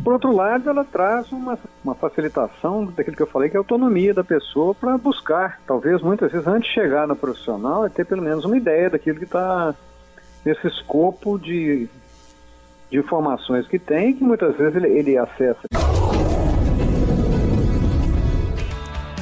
Por 0.03 0.13
outro 0.13 0.35
lado, 0.35 0.71
ela 0.71 0.85
traz 0.85 1.31
uma, 1.33 1.59
uma 1.85 1.95
facilitação 1.95 2.87
daquilo 2.87 3.17
que 3.17 3.23
eu 3.23 3.27
falei, 3.27 3.51
que 3.51 3.57
é 3.57 3.59
a 3.59 3.61
autonomia 3.61 4.15
da 4.15 4.25
pessoa 4.25 4.75
para 4.75 4.97
buscar, 4.97 5.61
talvez 5.67 6.01
muitas 6.01 6.33
vezes 6.33 6.47
antes 6.47 6.69
de 6.69 6.75
chegar 6.75 7.07
no 7.07 7.17
profissional, 7.17 7.85
é 7.85 7.89
ter 7.89 8.07
pelo 8.07 8.23
menos 8.23 8.45
uma 8.45 8.57
ideia 8.57 8.89
daquilo 8.89 9.19
que 9.19 9.25
está 9.25 9.75
nesse 10.45 10.67
escopo 10.69 11.39
de, 11.39 11.89
de 12.91 12.99
informações 12.99 13.67
que 13.67 13.79
tem, 13.79 14.15
que 14.15 14.25
muitas 14.25 14.57
vezes 14.57 14.77
ele, 14.77 14.89
ele 14.89 15.19
acessa. 15.19 15.61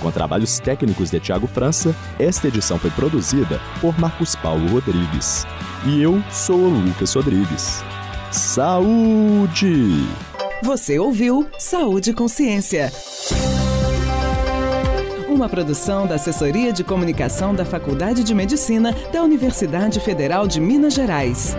Com 0.00 0.12
trabalhos 0.12 0.60
técnicos 0.60 1.10
de 1.10 1.18
Tiago 1.18 1.48
França, 1.48 1.94
esta 2.20 2.46
edição 2.46 2.78
foi 2.78 2.90
produzida 2.90 3.58
por 3.80 3.98
Marcos 3.98 4.36
Paulo 4.36 4.66
Rodrigues. 4.68 5.44
E 5.84 6.00
eu 6.00 6.20
sou 6.30 6.56
o 6.56 6.68
Lucas 6.68 7.14
Rodrigues. 7.14 7.82
Saúde! 8.30 10.27
Você 10.62 10.98
ouviu 10.98 11.48
Saúde 11.58 12.10
e 12.10 12.14
Consciência. 12.14 12.90
Uma 15.28 15.48
produção 15.48 16.06
da 16.06 16.16
Assessoria 16.16 16.72
de 16.72 16.82
Comunicação 16.82 17.54
da 17.54 17.64
Faculdade 17.64 18.24
de 18.24 18.34
Medicina 18.34 18.92
da 19.12 19.22
Universidade 19.22 20.00
Federal 20.00 20.48
de 20.48 20.60
Minas 20.60 20.94
Gerais. 20.94 21.54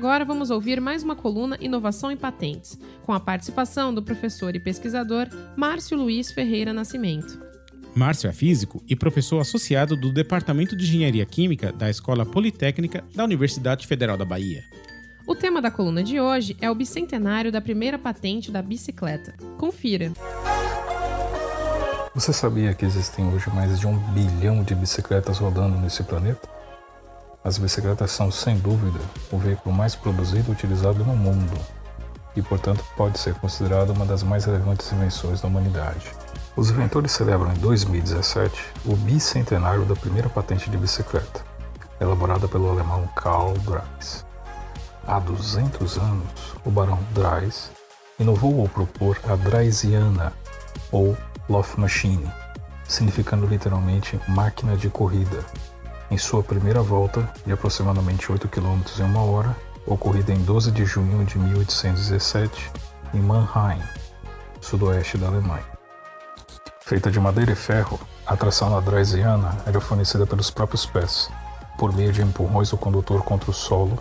Agora 0.00 0.24
vamos 0.24 0.50
ouvir 0.50 0.80
mais 0.80 1.02
uma 1.02 1.14
coluna 1.14 1.58
Inovação 1.60 2.10
e 2.10 2.16
Patentes, 2.16 2.78
com 3.04 3.12
a 3.12 3.20
participação 3.20 3.92
do 3.92 4.02
professor 4.02 4.56
e 4.56 4.58
pesquisador 4.58 5.28
Márcio 5.54 5.94
Luiz 5.94 6.32
Ferreira 6.32 6.72
Nascimento. 6.72 7.49
Márcio 7.94 8.28
é 8.28 8.32
físico 8.32 8.82
e 8.88 8.94
professor 8.94 9.40
associado 9.40 9.96
do 9.96 10.12
Departamento 10.12 10.76
de 10.76 10.84
Engenharia 10.84 11.26
Química 11.26 11.72
da 11.72 11.90
Escola 11.90 12.24
Politécnica 12.24 13.04
da 13.14 13.24
Universidade 13.24 13.86
Federal 13.86 14.16
da 14.16 14.24
Bahia. 14.24 14.62
O 15.26 15.34
tema 15.34 15.60
da 15.60 15.70
coluna 15.70 16.02
de 16.02 16.20
hoje 16.20 16.56
é 16.60 16.70
o 16.70 16.74
bicentenário 16.74 17.52
da 17.52 17.60
primeira 17.60 17.98
patente 17.98 18.50
da 18.50 18.62
bicicleta. 18.62 19.34
Confira! 19.58 20.12
Você 22.14 22.32
sabia 22.32 22.74
que 22.74 22.84
existem 22.84 23.24
hoje 23.26 23.48
mais 23.50 23.78
de 23.78 23.86
um 23.86 23.96
bilhão 24.12 24.64
de 24.64 24.74
bicicletas 24.74 25.38
rodando 25.38 25.78
nesse 25.78 26.02
planeta? 26.02 26.48
As 27.42 27.56
bicicletas 27.58 28.10
são, 28.10 28.30
sem 28.30 28.58
dúvida, 28.58 28.98
o 29.30 29.38
veículo 29.38 29.74
mais 29.74 29.94
produzido 29.94 30.50
e 30.50 30.52
utilizado 30.52 31.04
no 31.04 31.16
mundo 31.16 31.58
e, 32.36 32.42
portanto, 32.42 32.84
pode 32.96 33.18
ser 33.18 33.34
considerado 33.34 33.90
uma 33.90 34.04
das 34.04 34.22
mais 34.22 34.44
relevantes 34.44 34.92
invenções 34.92 35.40
da 35.40 35.48
humanidade. 35.48 36.10
Os 36.60 36.68
inventores 36.68 37.12
celebram 37.12 37.50
em 37.54 37.56
2017 37.56 38.62
o 38.84 38.94
bicentenário 38.94 39.86
da 39.86 39.96
primeira 39.96 40.28
patente 40.28 40.68
de 40.68 40.76
bicicleta, 40.76 41.42
elaborada 41.98 42.46
pelo 42.46 42.68
alemão 42.68 43.08
Karl 43.16 43.54
Dreis. 43.60 44.26
Há 45.06 45.18
200 45.20 45.96
anos, 45.96 46.54
o 46.62 46.70
barão 46.70 46.98
Dreis 47.14 47.70
inovou 48.18 48.60
ao 48.60 48.68
propor 48.68 49.18
a 49.26 49.36
Dreisiana, 49.36 50.34
ou 50.92 51.16
Laufmaschine, 51.48 52.30
significando 52.86 53.46
literalmente 53.46 54.20
máquina 54.28 54.76
de 54.76 54.90
corrida, 54.90 55.42
em 56.10 56.18
sua 56.18 56.42
primeira 56.42 56.82
volta, 56.82 57.26
de 57.46 57.54
aproximadamente 57.54 58.30
8 58.30 58.46
km 58.48 58.82
em 58.98 59.04
uma 59.04 59.22
hora, 59.22 59.56
ocorrida 59.86 60.30
em 60.30 60.42
12 60.42 60.72
de 60.72 60.84
junho 60.84 61.24
de 61.24 61.38
1817, 61.38 62.70
em 63.14 63.20
Mannheim, 63.20 63.80
sudoeste 64.60 65.16
da 65.16 65.28
Alemanha. 65.28 65.69
Feita 66.90 67.08
de 67.08 67.20
madeira 67.20 67.52
e 67.52 67.54
ferro, 67.54 68.00
a 68.26 68.36
tração 68.36 68.68
ladraisiana 68.68 69.56
era 69.64 69.80
fornecida 69.80 70.26
pelos 70.26 70.50
próprios 70.50 70.84
pés, 70.84 71.30
por 71.78 71.94
meio 71.94 72.12
de 72.12 72.20
empurrões 72.20 72.70
do 72.70 72.76
condutor 72.76 73.22
contra 73.22 73.48
o 73.48 73.54
solo, 73.54 73.96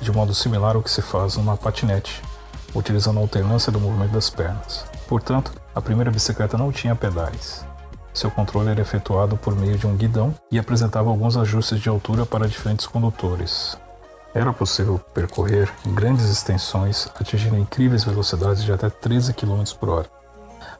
de 0.00 0.10
modo 0.10 0.34
similar 0.34 0.74
ao 0.74 0.82
que 0.82 0.90
se 0.90 1.00
faz 1.00 1.36
numa 1.36 1.56
patinete, 1.56 2.20
utilizando 2.74 3.18
a 3.18 3.20
alternância 3.20 3.70
do 3.70 3.78
movimento 3.78 4.10
das 4.10 4.28
pernas. 4.28 4.84
Portanto, 5.06 5.52
a 5.72 5.80
primeira 5.80 6.10
bicicleta 6.10 6.58
não 6.58 6.72
tinha 6.72 6.96
pedais. 6.96 7.64
Seu 8.12 8.28
controle 8.28 8.70
era 8.70 8.80
efetuado 8.80 9.36
por 9.36 9.54
meio 9.54 9.78
de 9.78 9.86
um 9.86 9.96
guidão 9.96 10.34
e 10.50 10.58
apresentava 10.58 11.10
alguns 11.10 11.36
ajustes 11.36 11.78
de 11.78 11.88
altura 11.88 12.26
para 12.26 12.48
diferentes 12.48 12.88
condutores. 12.88 13.78
Era 14.34 14.52
possível 14.52 14.98
percorrer 15.14 15.72
grandes 15.94 16.28
extensões, 16.28 17.08
atingindo 17.20 17.56
incríveis 17.56 18.02
velocidades 18.02 18.64
de 18.64 18.72
até 18.72 18.90
13 18.90 19.32
km 19.32 19.62
por 19.78 19.88
hora. 19.90 20.21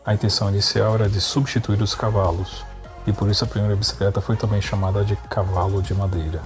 A 0.04 0.12
intenção 0.12 0.48
inicial 0.48 0.96
era 0.96 1.08
de 1.08 1.20
substituir 1.20 1.80
os 1.80 1.94
cavalos, 1.94 2.64
e 3.06 3.12
por 3.12 3.30
isso 3.30 3.44
a 3.44 3.46
primeira 3.46 3.76
bicicleta 3.76 4.20
foi 4.20 4.36
também 4.36 4.60
chamada 4.60 5.04
de 5.04 5.14
cavalo 5.14 5.80
de 5.80 5.94
madeira. 5.94 6.42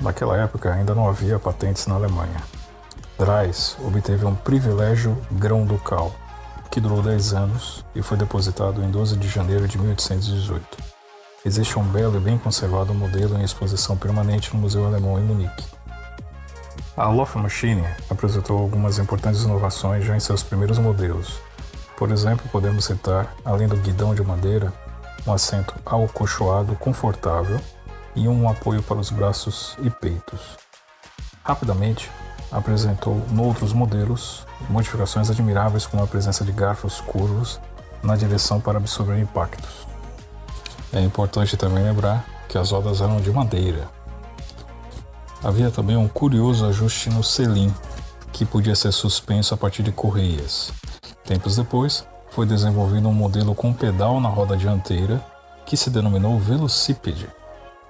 Naquela 0.00 0.38
época 0.38 0.72
ainda 0.72 0.94
não 0.94 1.06
havia 1.06 1.38
patentes 1.38 1.86
na 1.86 1.94
Alemanha. 1.94 2.42
Drais 3.18 3.76
obteve 3.84 4.24
um 4.24 4.34
privilégio 4.34 5.16
grão-ducal, 5.32 6.14
que 6.70 6.80
durou 6.80 7.02
10 7.02 7.34
anos 7.34 7.84
e 7.94 8.00
foi 8.00 8.16
depositado 8.16 8.82
em 8.82 8.90
12 8.90 9.18
de 9.18 9.28
janeiro 9.28 9.68
de 9.68 9.78
1818. 9.78 10.78
Existe 11.44 11.78
um 11.78 11.84
belo 11.84 12.16
e 12.16 12.20
bem 12.20 12.38
conservado 12.38 12.94
modelo 12.94 13.38
em 13.38 13.44
exposição 13.44 13.98
permanente 13.98 14.54
no 14.54 14.60
Museu 14.60 14.86
Alemão 14.86 15.18
em 15.18 15.22
Munique. 15.22 15.64
A 16.96 17.08
Loff 17.08 17.36
Machine 17.36 17.84
apresentou 18.08 18.58
algumas 18.58 18.98
importantes 18.98 19.42
inovações 19.42 20.04
já 20.04 20.16
em 20.16 20.20
seus 20.20 20.42
primeiros 20.42 20.78
modelos. 20.78 21.40
Por 21.96 22.10
exemplo, 22.10 22.48
podemos 22.50 22.84
citar, 22.84 23.34
além 23.44 23.66
do 23.66 23.76
guidão 23.76 24.14
de 24.14 24.22
madeira, 24.22 24.72
um 25.26 25.32
assento 25.32 25.74
alcochoado 25.84 26.76
confortável 26.76 27.58
e 28.14 28.28
um 28.28 28.48
apoio 28.48 28.82
para 28.82 28.98
os 28.98 29.10
braços 29.10 29.76
e 29.82 29.90
peitos. 29.90 30.40
Rapidamente, 31.42 32.10
apresentou 32.50 33.20
noutros 33.30 33.72
modelos 33.72 34.46
modificações 34.68 35.30
admiráveis 35.30 35.86
como 35.86 36.02
a 36.02 36.06
presença 36.06 36.44
de 36.44 36.52
garfos 36.52 37.00
curvos 37.00 37.60
na 38.02 38.14
direção 38.14 38.60
para 38.60 38.78
absorver 38.78 39.18
impactos. 39.18 39.86
É 40.92 41.00
importante 41.00 41.56
também 41.56 41.82
lembrar 41.82 42.24
que 42.48 42.56
as 42.56 42.70
rodas 42.70 43.00
eram 43.00 43.20
de 43.20 43.30
madeira. 43.30 43.88
Havia 45.42 45.70
também 45.70 45.96
um 45.96 46.08
curioso 46.08 46.66
ajuste 46.66 47.10
no 47.10 47.22
selim, 47.22 47.72
que 48.32 48.44
podia 48.44 48.74
ser 48.74 48.92
suspenso 48.92 49.54
a 49.54 49.56
partir 49.56 49.82
de 49.82 49.92
correias. 49.92 50.72
Tempos 51.24 51.56
depois, 51.56 52.06
foi 52.30 52.46
desenvolvido 52.46 53.08
um 53.08 53.12
modelo 53.12 53.54
com 53.54 53.72
pedal 53.72 54.20
na 54.20 54.28
roda 54.28 54.56
dianteira, 54.56 55.24
que 55.64 55.76
se 55.76 55.90
denominou 55.90 56.38
velocípede. 56.38 57.28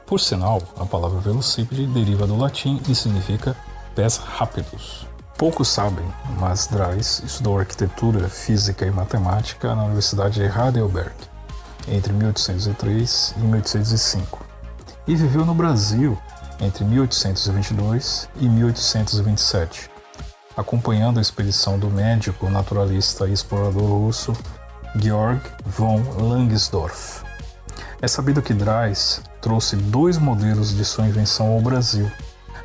Por 0.06 0.20
sinal, 0.20 0.62
a 0.78 0.84
palavra 0.84 1.18
velocípede 1.20 1.86
deriva 1.86 2.26
do 2.26 2.36
latim 2.36 2.80
e 2.88 2.94
significa 2.94 3.56
pés 3.94 4.16
rápidos. 4.16 5.06
Poucos 5.36 5.68
sabem, 5.68 6.06
mas 6.38 6.66
Drais 6.66 7.22
estudou 7.24 7.58
arquitetura, 7.58 8.28
física 8.28 8.86
e 8.86 8.90
matemática 8.90 9.74
na 9.74 9.84
Universidade 9.84 10.34
de 10.40 10.46
Heidelberg 10.46 11.12
entre 11.88 12.12
1803 12.12 13.34
e 13.36 13.40
1805 13.40 14.46
e 15.06 15.14
viveu 15.14 15.44
no 15.44 15.54
Brasil 15.54 16.18
entre 16.60 16.84
1822 16.84 18.28
e 18.40 18.48
1827, 18.48 19.90
acompanhando 20.56 21.18
a 21.18 21.22
expedição 21.22 21.78
do 21.78 21.90
médico, 21.90 22.48
naturalista 22.48 23.26
e 23.26 23.32
explorador 23.32 23.84
russo 23.84 24.32
Georg 24.96 25.40
von 25.64 26.02
Langsdorff. 26.18 27.24
É 28.00 28.08
sabido 28.08 28.42
que 28.42 28.54
Drais 28.54 29.20
trouxe 29.40 29.76
dois 29.76 30.18
modelos 30.18 30.74
de 30.74 30.84
sua 30.84 31.06
invenção 31.06 31.52
ao 31.52 31.60
Brasil, 31.60 32.10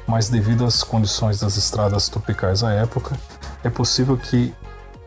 mas 0.07 0.29
devido 0.29 0.65
às 0.65 0.83
condições 0.83 1.39
das 1.39 1.57
estradas 1.57 2.09
tropicais 2.09 2.63
à 2.63 2.71
época, 2.71 3.15
é 3.63 3.69
possível 3.69 4.17
que 4.17 4.53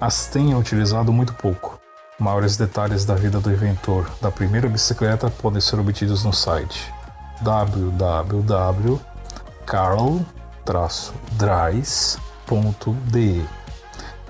as 0.01 0.27
tenha 0.27 0.57
utilizado 0.57 1.13
muito 1.13 1.33
pouco. 1.35 1.81
Maiores 2.19 2.57
detalhes 2.57 3.05
da 3.05 3.15
vida 3.15 3.41
do 3.41 3.51
inventor 3.51 4.11
da 4.21 4.31
primeira 4.31 4.69
bicicleta 4.69 5.31
podem 5.31 5.61
ser 5.61 5.79
obtidos 5.81 6.23
no 6.25 6.33
site 6.33 6.93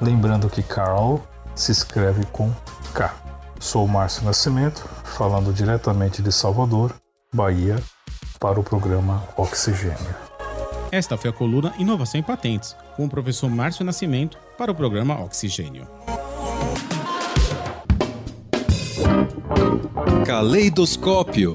Lembrando 0.01 0.49
que 0.49 0.63
Carl 0.63 1.21
se 1.55 1.73
escreve 1.73 2.25
com 2.33 2.53
K. 2.93 3.15
Sou 3.61 3.87
Márcio 3.87 4.25
Nascimento, 4.25 4.89
falando 5.05 5.53
diretamente 5.53 6.21
de 6.21 6.33
Salvador, 6.33 6.95
Bahia, 7.33 7.77
para 8.39 8.61
o 8.61 8.63
programa 8.63 9.23
Oxigênio. 9.37 10.15
Esta 10.93 11.17
foi 11.17 11.31
a 11.31 11.33
coluna 11.33 11.75
Inovação 11.79 12.21
em 12.21 12.23
Patentes, 12.23 12.77
com 12.97 13.07
o 13.07 13.09
professor 13.09 13.51
Márcio 13.51 13.85
Nascimento 13.85 14.39
para 14.59 14.71
o 14.71 14.75
programa 14.75 15.21
Oxigênio. 15.21 15.89
Caleidoscópio. 20.25 21.55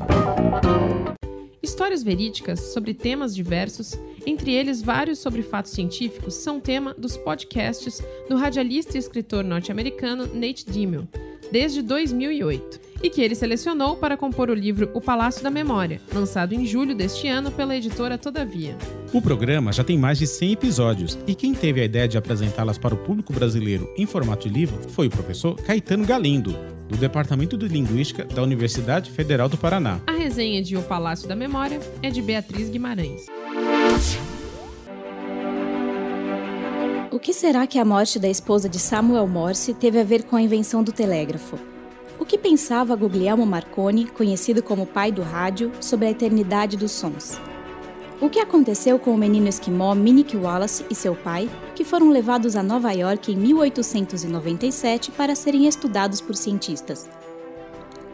Histórias 1.69 2.01
verídicas 2.01 2.59
sobre 2.73 2.95
temas 2.95 3.35
diversos, 3.35 3.93
entre 4.25 4.51
eles 4.51 4.81
vários 4.81 5.19
sobre 5.19 5.43
fatos 5.43 5.71
científicos, 5.71 6.33
são 6.33 6.59
tema 6.59 6.95
dos 6.97 7.15
podcasts 7.15 8.01
do 8.27 8.35
radialista 8.35 8.97
e 8.97 8.99
escritor 8.99 9.43
norte-americano 9.43 10.25
Nate 10.33 10.65
Dimel, 10.65 11.07
desde 11.51 11.83
2008, 11.83 12.81
e 13.01 13.09
que 13.09 13.21
ele 13.21 13.35
selecionou 13.35 13.95
para 13.95 14.17
compor 14.17 14.49
o 14.49 14.53
livro 14.53 14.89
O 14.93 15.01
Palácio 15.01 15.43
da 15.43 15.49
Memória, 15.49 16.01
lançado 16.13 16.53
em 16.53 16.65
julho 16.65 16.95
deste 16.95 17.27
ano 17.27 17.51
pela 17.51 17.75
editora 17.75 18.17
Todavia. 18.17 18.77
O 19.13 19.21
programa 19.21 19.71
já 19.71 19.83
tem 19.83 19.97
mais 19.97 20.19
de 20.19 20.27
100 20.27 20.51
episódios 20.51 21.17
e 21.25 21.33
quem 21.33 21.53
teve 21.53 21.81
a 21.81 21.85
ideia 21.85 22.07
de 22.07 22.17
apresentá-las 22.17 22.77
para 22.77 22.93
o 22.93 22.97
público 22.97 23.33
brasileiro 23.33 23.91
em 23.97 24.05
formato 24.05 24.47
de 24.47 24.53
livro 24.53 24.79
foi 24.89 25.07
o 25.07 25.09
professor 25.09 25.55
Caetano 25.55 26.05
Galindo, 26.05 26.55
do 26.87 26.97
Departamento 26.97 27.57
de 27.57 27.67
Linguística 27.67 28.25
da 28.25 28.41
Universidade 28.41 29.11
Federal 29.11 29.47
do 29.47 29.57
Paraná. 29.57 29.99
A 30.07 30.13
resenha 30.13 30.61
de 30.61 30.75
O 30.75 30.81
Palácio 30.81 31.27
da 31.27 31.35
Memória 31.35 31.79
é 32.01 32.09
de 32.09 32.21
Beatriz 32.21 32.69
Guimarães. 32.69 33.27
O 37.11 37.19
que 37.19 37.33
será 37.33 37.67
que 37.67 37.77
a 37.77 37.83
morte 37.83 38.17
da 38.17 38.29
esposa 38.29 38.69
de 38.69 38.79
Samuel 38.79 39.27
Morse 39.27 39.73
teve 39.73 39.99
a 39.99 40.03
ver 40.03 40.23
com 40.23 40.35
a 40.35 40.41
invenção 40.41 40.81
do 40.83 40.91
telégrafo? 40.91 41.68
Que 42.29 42.37
pensava 42.37 42.95
Guglielmo 42.95 43.43
Marconi, 43.43 44.05
conhecido 44.05 44.61
como 44.61 44.85
pai 44.85 45.11
do 45.11 45.23
rádio, 45.23 45.71
sobre 45.81 46.05
a 46.05 46.11
eternidade 46.11 46.77
dos 46.77 46.91
sons? 46.91 47.41
O 48.21 48.29
que 48.29 48.39
aconteceu 48.39 48.99
com 48.99 49.15
o 49.15 49.17
menino 49.17 49.47
esquimó 49.47 49.95
Minnick 49.95 50.37
Wallace 50.37 50.85
e 50.91 50.93
seu 50.93 51.15
pai, 51.15 51.49
que 51.73 51.83
foram 51.83 52.11
levados 52.11 52.55
a 52.55 52.61
Nova 52.61 52.91
York 52.91 53.31
em 53.31 53.35
1897 53.35 55.09
para 55.09 55.33
serem 55.33 55.67
estudados 55.67 56.21
por 56.21 56.35
cientistas? 56.35 57.09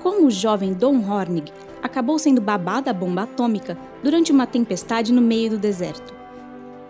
Como 0.01 0.27
o 0.27 0.31
jovem 0.31 0.73
Don 0.73 0.95
Hornig 0.95 1.51
acabou 1.83 2.17
sendo 2.17 2.39
babado 2.39 2.89
a 2.89 2.93
bomba 2.93 3.23
atômica 3.23 3.77
durante 4.01 4.31
uma 4.31 4.47
tempestade 4.47 5.11
no 5.11 5.21
meio 5.21 5.49
do 5.49 5.57
deserto? 5.57 6.13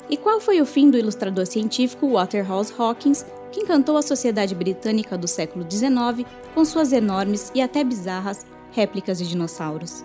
E 0.07 0.15
qual 0.15 0.39
foi 0.39 0.61
o 0.61 0.65
fim 0.65 0.91
do 0.91 0.97
ilustrador 0.97 1.47
científico 1.47 2.07
Waterhouse 2.07 2.71
Hawkins, 2.77 3.25
que 3.55 3.61
encantou 3.61 3.95
a 3.95 4.01
sociedade 4.01 4.53
britânica 4.53 5.17
do 5.17 5.29
século 5.29 5.65
XIX 5.69 6.29
com 6.53 6.65
suas 6.65 6.91
enormes 6.91 7.53
e 7.55 7.61
até 7.61 7.85
bizarras 7.85 8.45
réplicas 8.73 9.17
de 9.17 9.29
dinossauros? 9.29 10.03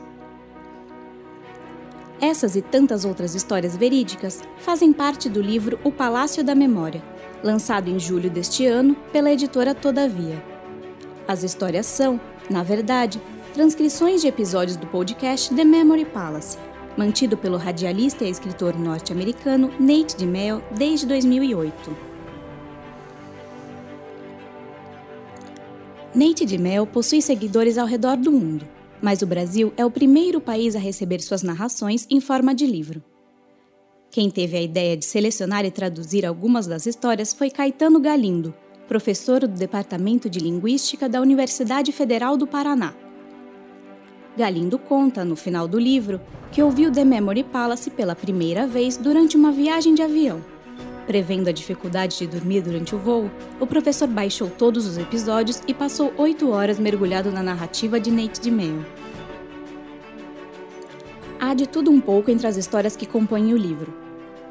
Essas 2.21 2.55
e 2.55 2.63
tantas 2.63 3.05
outras 3.05 3.35
histórias 3.35 3.77
verídicas 3.77 4.41
fazem 4.59 4.93
parte 4.93 5.29
do 5.29 5.43
livro 5.43 5.81
O 5.83 5.91
Palácio 5.91 6.45
da 6.45 6.55
Memória, 6.55 7.03
lançado 7.43 7.89
em 7.89 7.99
julho 7.99 8.31
deste 8.31 8.67
ano 8.67 8.95
pela 9.13 9.33
editora 9.33 9.75
Todavia. 9.75 10.41
As 11.27 11.43
histórias 11.43 11.87
são, 11.87 12.21
na 12.49 12.63
verdade, 12.63 13.21
transcrições 13.53 14.21
de 14.21 14.29
episódios 14.29 14.77
do 14.77 14.87
podcast 14.87 15.53
The 15.53 15.65
Memory 15.65 16.05
Palace, 16.05 16.57
mantido 16.97 17.37
pelo 17.37 17.57
radialista 17.57 18.25
e 18.25 18.31
escritor 18.31 18.79
norte-americano 18.79 19.73
Nate 19.81 20.17
DiMeo 20.17 20.63
desde 20.71 21.05
2008. 21.07 22.10
Nate 26.13 26.45
DiMeo 26.45 26.87
possui 26.87 27.23
seguidores 27.23 27.79
ao 27.79 27.87
redor 27.87 28.17
do 28.17 28.33
mundo, 28.33 28.67
mas 29.01 29.23
o 29.23 29.27
Brasil 29.27 29.73
é 29.77 29.87
o 29.87 29.91
primeiro 29.91 30.41
país 30.41 30.75
a 30.75 30.79
receber 30.81 31.21
suas 31.21 31.45
narrações 31.45 32.05
em 32.11 32.21
forma 32.21 32.53
de 32.53 32.67
livro. 32.67 33.01
Quem 34.11 34.29
teve 34.29 34.57
a 34.57 34.61
ideia 34.61 34.97
de 34.97 35.05
selecionar 35.05 35.65
e 35.65 35.71
traduzir 35.71 36.27
algumas 36.27 36.67
das 36.67 36.85
histórias 36.85 37.33
foi 37.33 37.49
Caetano 37.49 38.01
Galindo, 38.01 38.53
professor 38.89 39.43
do 39.43 39.55
Departamento 39.55 40.29
de 40.29 40.41
Linguística 40.41 41.09
da 41.09 41.21
Universidade 41.21 41.93
Federal 41.93 42.37
do 42.37 42.45
Paraná. 42.45 42.93
Galindo 44.37 44.81
conta, 44.81 45.25
no 45.25 45.37
final 45.37 45.69
do 45.69 45.79
livro, 45.79 46.21
que 46.51 46.61
ouviu 46.61 46.91
The 46.91 47.05
Memory 47.05 47.45
Palace 47.45 47.89
pela 47.89 48.17
primeira 48.17 48.67
vez 48.67 48.97
durante 48.97 49.37
uma 49.37 49.53
viagem 49.53 49.95
de 49.95 50.03
avião. 50.03 50.45
Prevendo 51.11 51.49
a 51.49 51.53
dificuldade 51.53 52.19
de 52.19 52.27
dormir 52.29 52.61
durante 52.61 52.95
o 52.95 52.99
voo, 52.99 53.29
o 53.59 53.67
professor 53.67 54.07
baixou 54.07 54.49
todos 54.49 54.87
os 54.87 54.97
episódios 54.97 55.61
e 55.67 55.75
passou 55.75 56.15
oito 56.17 56.49
horas 56.53 56.79
mergulhado 56.79 57.33
na 57.33 57.43
narrativa 57.43 57.99
de 57.99 58.13
Nate 58.13 58.41
DiMeo. 58.41 58.87
Há 61.41 61.53
de 61.53 61.67
tudo 61.67 61.91
um 61.91 62.01
pouco 62.01 62.31
entre 62.31 62.47
as 62.47 62.57
histórias 62.57 62.95
que 62.95 63.07
compõem 63.07 63.53
o 63.53 63.57
livro. 63.57 63.93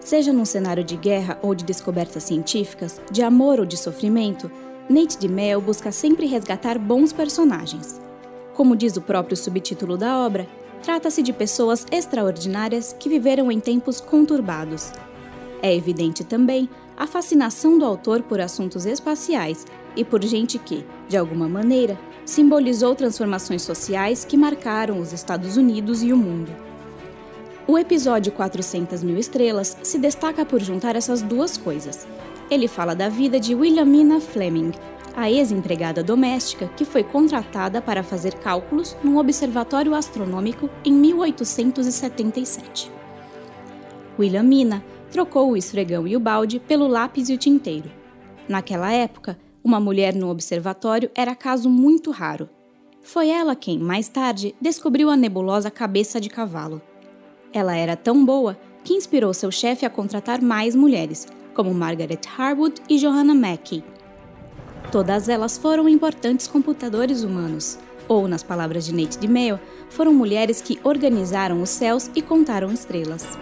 Seja 0.01 0.33
num 0.33 0.43
cenário 0.43 0.83
de 0.83 0.97
guerra 0.97 1.39
ou 1.41 1.55
de 1.55 1.63
descobertas 1.63 2.23
científicas, 2.23 2.99
de 3.09 3.23
amor 3.23 3.61
ou 3.61 3.65
de 3.65 3.77
sofrimento, 3.77 4.51
Nate 4.89 5.17
DiMeo 5.17 5.61
busca 5.61 5.93
sempre 5.93 6.25
resgatar 6.25 6.77
bons 6.77 7.13
personagens. 7.13 8.01
Como 8.53 8.75
diz 8.75 8.97
o 8.97 9.01
próprio 9.01 9.37
subtítulo 9.37 9.95
da 9.95 10.17
obra, 10.17 10.45
trata-se 10.83 11.23
de 11.23 11.31
pessoas 11.31 11.85
extraordinárias 11.89 12.93
que 12.99 13.07
viveram 13.07 13.49
em 13.49 13.61
tempos 13.61 14.01
conturbados. 14.01 14.91
É 15.61 15.75
evidente 15.75 16.23
também 16.23 16.69
a 16.95 17.07
fascinação 17.07 17.77
do 17.77 17.85
autor 17.85 18.21
por 18.23 18.39
assuntos 18.41 18.85
espaciais, 18.85 19.65
e 19.95 20.03
por 20.03 20.23
gente 20.23 20.57
que, 20.57 20.85
de 21.07 21.17
alguma 21.17 21.47
maneira, 21.49 21.99
simbolizou 22.25 22.95
transformações 22.95 23.61
sociais 23.61 24.23
que 24.23 24.37
marcaram 24.37 24.99
os 24.99 25.11
Estados 25.11 25.57
Unidos 25.57 26.03
e 26.03 26.13
o 26.13 26.17
mundo. 26.17 26.51
O 27.67 27.77
episódio 27.77 28.31
400 28.31 29.03
Mil 29.03 29.17
Estrelas 29.17 29.77
se 29.83 29.99
destaca 29.99 30.45
por 30.45 30.61
juntar 30.61 30.95
essas 30.95 31.21
duas 31.21 31.57
coisas. 31.57 32.07
Ele 32.49 32.67
fala 32.67 32.95
da 32.95 33.09
vida 33.09 33.39
de 33.39 33.53
Williamina 33.53 34.19
Fleming, 34.19 34.71
a 35.15 35.29
ex-empregada 35.29 36.01
doméstica 36.01 36.67
que 36.75 36.85
foi 36.85 37.03
contratada 37.03 37.81
para 37.81 38.03
fazer 38.03 38.35
cálculos 38.35 38.95
num 39.03 39.17
observatório 39.17 39.93
astronômico 39.93 40.69
em 40.85 40.93
1877. 40.93 42.91
Williamina 44.17 44.83
trocou 45.11 45.51
o 45.51 45.57
esfregão 45.57 46.07
e 46.07 46.15
o 46.15 46.19
balde 46.19 46.59
pelo 46.59 46.87
lápis 46.87 47.29
e 47.29 47.33
o 47.33 47.37
tinteiro. 47.37 47.91
Naquela 48.47 48.91
época, 48.91 49.37
uma 49.63 49.79
mulher 49.79 50.15
no 50.15 50.29
observatório 50.29 51.11
era 51.13 51.35
caso 51.35 51.69
muito 51.69 52.11
raro. 52.11 52.49
Foi 53.01 53.29
ela 53.29 53.55
quem, 53.55 53.79
mais 53.79 54.07
tarde, 54.07 54.55
descobriu 54.61 55.09
a 55.09 55.15
nebulosa 55.15 55.71
cabeça 55.71 56.19
de 56.19 56.29
cavalo. 56.29 56.81
Ela 57.51 57.75
era 57.75 57.95
tão 57.95 58.23
boa 58.23 58.57
que 58.83 58.93
inspirou 58.93 59.33
seu 59.33 59.51
chefe 59.51 59.85
a 59.85 59.89
contratar 59.89 60.41
mais 60.41 60.75
mulheres, 60.75 61.27
como 61.53 61.73
Margaret 61.73 62.21
Harwood 62.37 62.81
e 62.87 62.97
Johanna 62.97 63.33
Mackey. 63.33 63.83
Todas 64.91 65.29
elas 65.29 65.57
foram 65.57 65.89
importantes 65.89 66.47
computadores 66.47 67.23
humanos, 67.23 67.77
ou, 68.07 68.27
nas 68.27 68.41
palavras 68.41 68.85
de 68.85 68.93
Nate 68.93 69.19
DeMeo, 69.19 69.59
foram 69.89 70.13
mulheres 70.13 70.61
que 70.61 70.79
organizaram 70.83 71.61
os 71.61 71.69
céus 71.69 72.09
e 72.15 72.21
contaram 72.21 72.71
estrelas. 72.71 73.37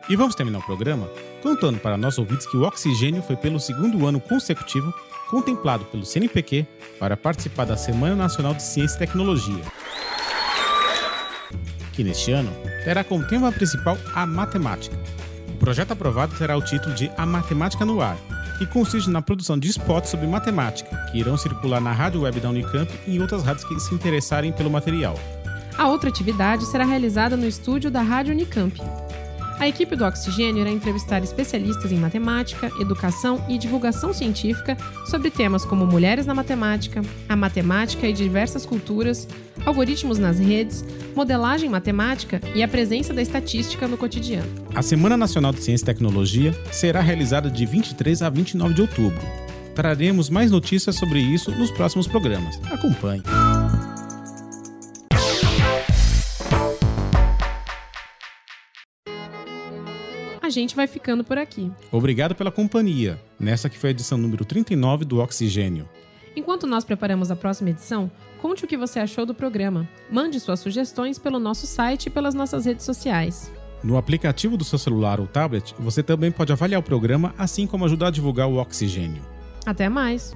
E 0.08 0.16
vamos 0.16 0.34
terminar 0.34 0.60
o 0.60 0.62
programa 0.64 1.08
contando 1.42 1.78
para 1.78 1.96
nossos 1.96 2.18
ouvintes 2.18 2.46
que 2.50 2.56
o 2.56 2.62
Oxigênio 2.62 3.22
foi 3.22 3.36
pelo 3.36 3.60
segundo 3.60 4.06
ano 4.06 4.20
consecutivo 4.20 4.92
contemplado 5.28 5.84
pelo 5.86 6.06
CNPq 6.06 6.66
para 6.98 7.16
participar 7.16 7.66
da 7.66 7.76
Semana 7.76 8.16
Nacional 8.16 8.54
de 8.54 8.62
Ciência 8.62 8.96
e 8.96 8.98
Tecnologia, 8.98 9.62
que 11.92 12.02
neste 12.02 12.32
ano 12.32 12.50
terá 12.84 13.04
como 13.04 13.26
tema 13.26 13.52
principal 13.52 13.98
a 14.14 14.24
matemática. 14.24 14.96
O 15.48 15.58
projeto 15.58 15.92
aprovado 15.92 16.34
terá 16.38 16.56
o 16.56 16.62
título 16.62 16.94
de 16.94 17.10
A 17.16 17.26
Matemática 17.26 17.84
no 17.84 18.00
Ar, 18.00 18.16
que 18.58 18.66
consiste 18.66 19.08
na 19.08 19.22
produção 19.22 19.56
de 19.56 19.68
spots 19.68 20.10
sobre 20.10 20.26
matemática, 20.26 20.94
que 21.10 21.18
irão 21.18 21.36
circular 21.36 21.80
na 21.80 21.92
rádio 21.92 22.22
web 22.22 22.40
da 22.40 22.50
Unicamp 22.50 22.92
e 23.06 23.16
em 23.16 23.20
outras 23.20 23.44
rádios 23.44 23.64
que 23.64 23.78
se 23.78 23.94
interessarem 23.94 24.52
pelo 24.52 24.68
material. 24.68 25.18
A 25.78 25.86
outra 25.86 26.10
atividade 26.10 26.66
será 26.66 26.84
realizada 26.84 27.36
no 27.36 27.46
estúdio 27.46 27.88
da 27.88 28.02
Rádio 28.02 28.32
Unicamp, 28.34 28.76
a 29.58 29.66
equipe 29.66 29.96
do 29.96 30.04
Oxigênio 30.04 30.60
irá 30.60 30.70
entrevistar 30.70 31.22
especialistas 31.22 31.90
em 31.90 31.98
matemática, 31.98 32.70
educação 32.80 33.44
e 33.48 33.58
divulgação 33.58 34.12
científica 34.12 34.76
sobre 35.06 35.30
temas 35.30 35.64
como 35.64 35.86
mulheres 35.86 36.26
na 36.26 36.34
matemática, 36.34 37.02
a 37.28 37.34
matemática 37.34 38.06
e 38.06 38.12
diversas 38.12 38.64
culturas, 38.64 39.26
algoritmos 39.64 40.18
nas 40.18 40.38
redes, 40.38 40.84
modelagem 41.14 41.68
matemática 41.68 42.40
e 42.54 42.62
a 42.62 42.68
presença 42.68 43.12
da 43.12 43.20
estatística 43.20 43.88
no 43.88 43.96
cotidiano. 43.96 44.48
A 44.74 44.82
Semana 44.82 45.16
Nacional 45.16 45.52
de 45.52 45.62
Ciência 45.62 45.84
e 45.84 45.86
Tecnologia 45.86 46.54
será 46.70 47.00
realizada 47.00 47.50
de 47.50 47.66
23 47.66 48.22
a 48.22 48.30
29 48.30 48.74
de 48.74 48.82
outubro. 48.82 49.20
Traremos 49.74 50.28
mais 50.28 50.50
notícias 50.50 50.96
sobre 50.96 51.20
isso 51.20 51.50
nos 51.52 51.70
próximos 51.70 52.06
programas. 52.06 52.60
Acompanhe. 52.70 53.22
A 60.48 60.50
gente 60.50 60.74
vai 60.74 60.86
ficando 60.86 61.22
por 61.22 61.38
aqui. 61.38 61.70
Obrigado 61.92 62.34
pela 62.34 62.50
companhia, 62.50 63.20
nessa 63.38 63.68
que 63.68 63.78
foi 63.78 63.90
a 63.90 63.92
edição 63.92 64.18
número 64.18 64.44
39 64.44 65.04
do 65.04 65.20
Oxigênio. 65.20 65.88
Enquanto 66.34 66.66
nós 66.66 66.84
preparamos 66.84 67.30
a 67.30 67.36
próxima 67.36 67.70
edição, 67.70 68.10
conte 68.40 68.64
o 68.64 68.66
que 68.66 68.76
você 68.76 68.98
achou 68.98 69.26
do 69.26 69.34
programa. 69.34 69.88
Mande 70.10 70.40
suas 70.40 70.60
sugestões 70.60 71.18
pelo 71.18 71.38
nosso 71.38 71.66
site 71.66 72.06
e 72.06 72.10
pelas 72.10 72.34
nossas 72.34 72.64
redes 72.64 72.84
sociais. 72.84 73.52
No 73.82 73.96
aplicativo 73.96 74.56
do 74.56 74.64
seu 74.64 74.78
celular 74.78 75.20
ou 75.20 75.26
tablet, 75.26 75.74
você 75.78 76.02
também 76.02 76.32
pode 76.32 76.52
avaliar 76.52 76.80
o 76.80 76.84
programa, 76.84 77.34
assim 77.38 77.66
como 77.66 77.84
ajudar 77.84 78.08
a 78.08 78.10
divulgar 78.10 78.48
o 78.48 78.56
Oxigênio. 78.56 79.22
Até 79.66 79.88
mais! 79.88 80.32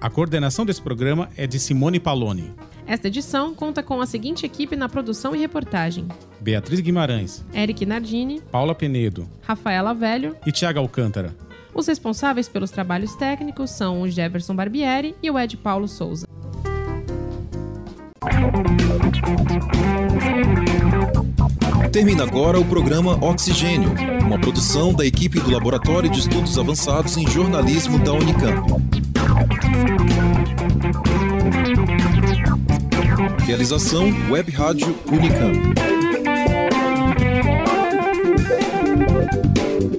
A 0.00 0.08
coordenação 0.08 0.64
desse 0.64 0.80
programa 0.80 1.28
é 1.36 1.46
de 1.46 1.60
Simone 1.60 2.00
Paloni. 2.00 2.54
Esta 2.86 3.08
edição 3.08 3.54
conta 3.54 3.82
com 3.82 4.00
a 4.00 4.06
seguinte 4.06 4.46
equipe 4.46 4.74
na 4.74 4.88
produção 4.88 5.36
e 5.36 5.38
reportagem: 5.38 6.08
Beatriz 6.40 6.80
Guimarães, 6.80 7.44
Eric 7.52 7.84
Nardini, 7.84 8.40
Paula 8.50 8.74
Penedo, 8.74 9.28
Rafaela 9.42 9.92
Velho 9.92 10.34
e 10.46 10.50
Tiago 10.50 10.78
Alcântara. 10.78 11.36
Os 11.74 11.86
responsáveis 11.86 12.48
pelos 12.48 12.70
trabalhos 12.70 13.14
técnicos 13.14 13.70
são 13.70 14.00
o 14.00 14.08
Jefferson 14.08 14.56
Barbieri 14.56 15.14
e 15.22 15.30
o 15.30 15.38
Ed 15.38 15.58
Paulo 15.58 15.86
Souza. 15.86 16.26
Termina 21.92 22.22
agora 22.22 22.58
o 22.58 22.64
programa 22.64 23.22
Oxigênio, 23.22 23.92
uma 24.24 24.40
produção 24.40 24.94
da 24.94 25.04
equipe 25.04 25.38
do 25.40 25.50
Laboratório 25.50 26.08
de 26.08 26.20
Estudos 26.20 26.56
Avançados 26.56 27.18
em 27.18 27.28
Jornalismo 27.28 27.98
da 27.98 28.12
Unicamp. 28.12 28.99
Realização 33.46 34.10
Web 34.30 34.50
Rádio 34.52 34.96
Unicamp. 35.10 35.58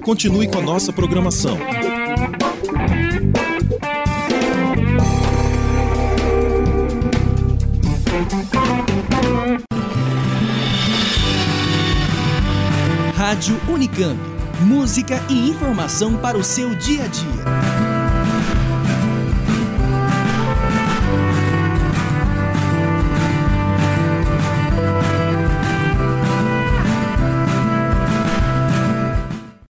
Continue 0.02 0.48
com 0.48 0.58
a 0.58 0.62
nossa 0.62 0.92
programação. 0.92 1.58
Rádio 13.14 13.60
Unicamp. 13.68 14.18
Música 14.62 15.22
e 15.28 15.48
informação 15.48 16.16
para 16.16 16.36
o 16.36 16.44
seu 16.44 16.74
dia 16.74 17.04
a 17.04 17.06
dia. 17.06 17.61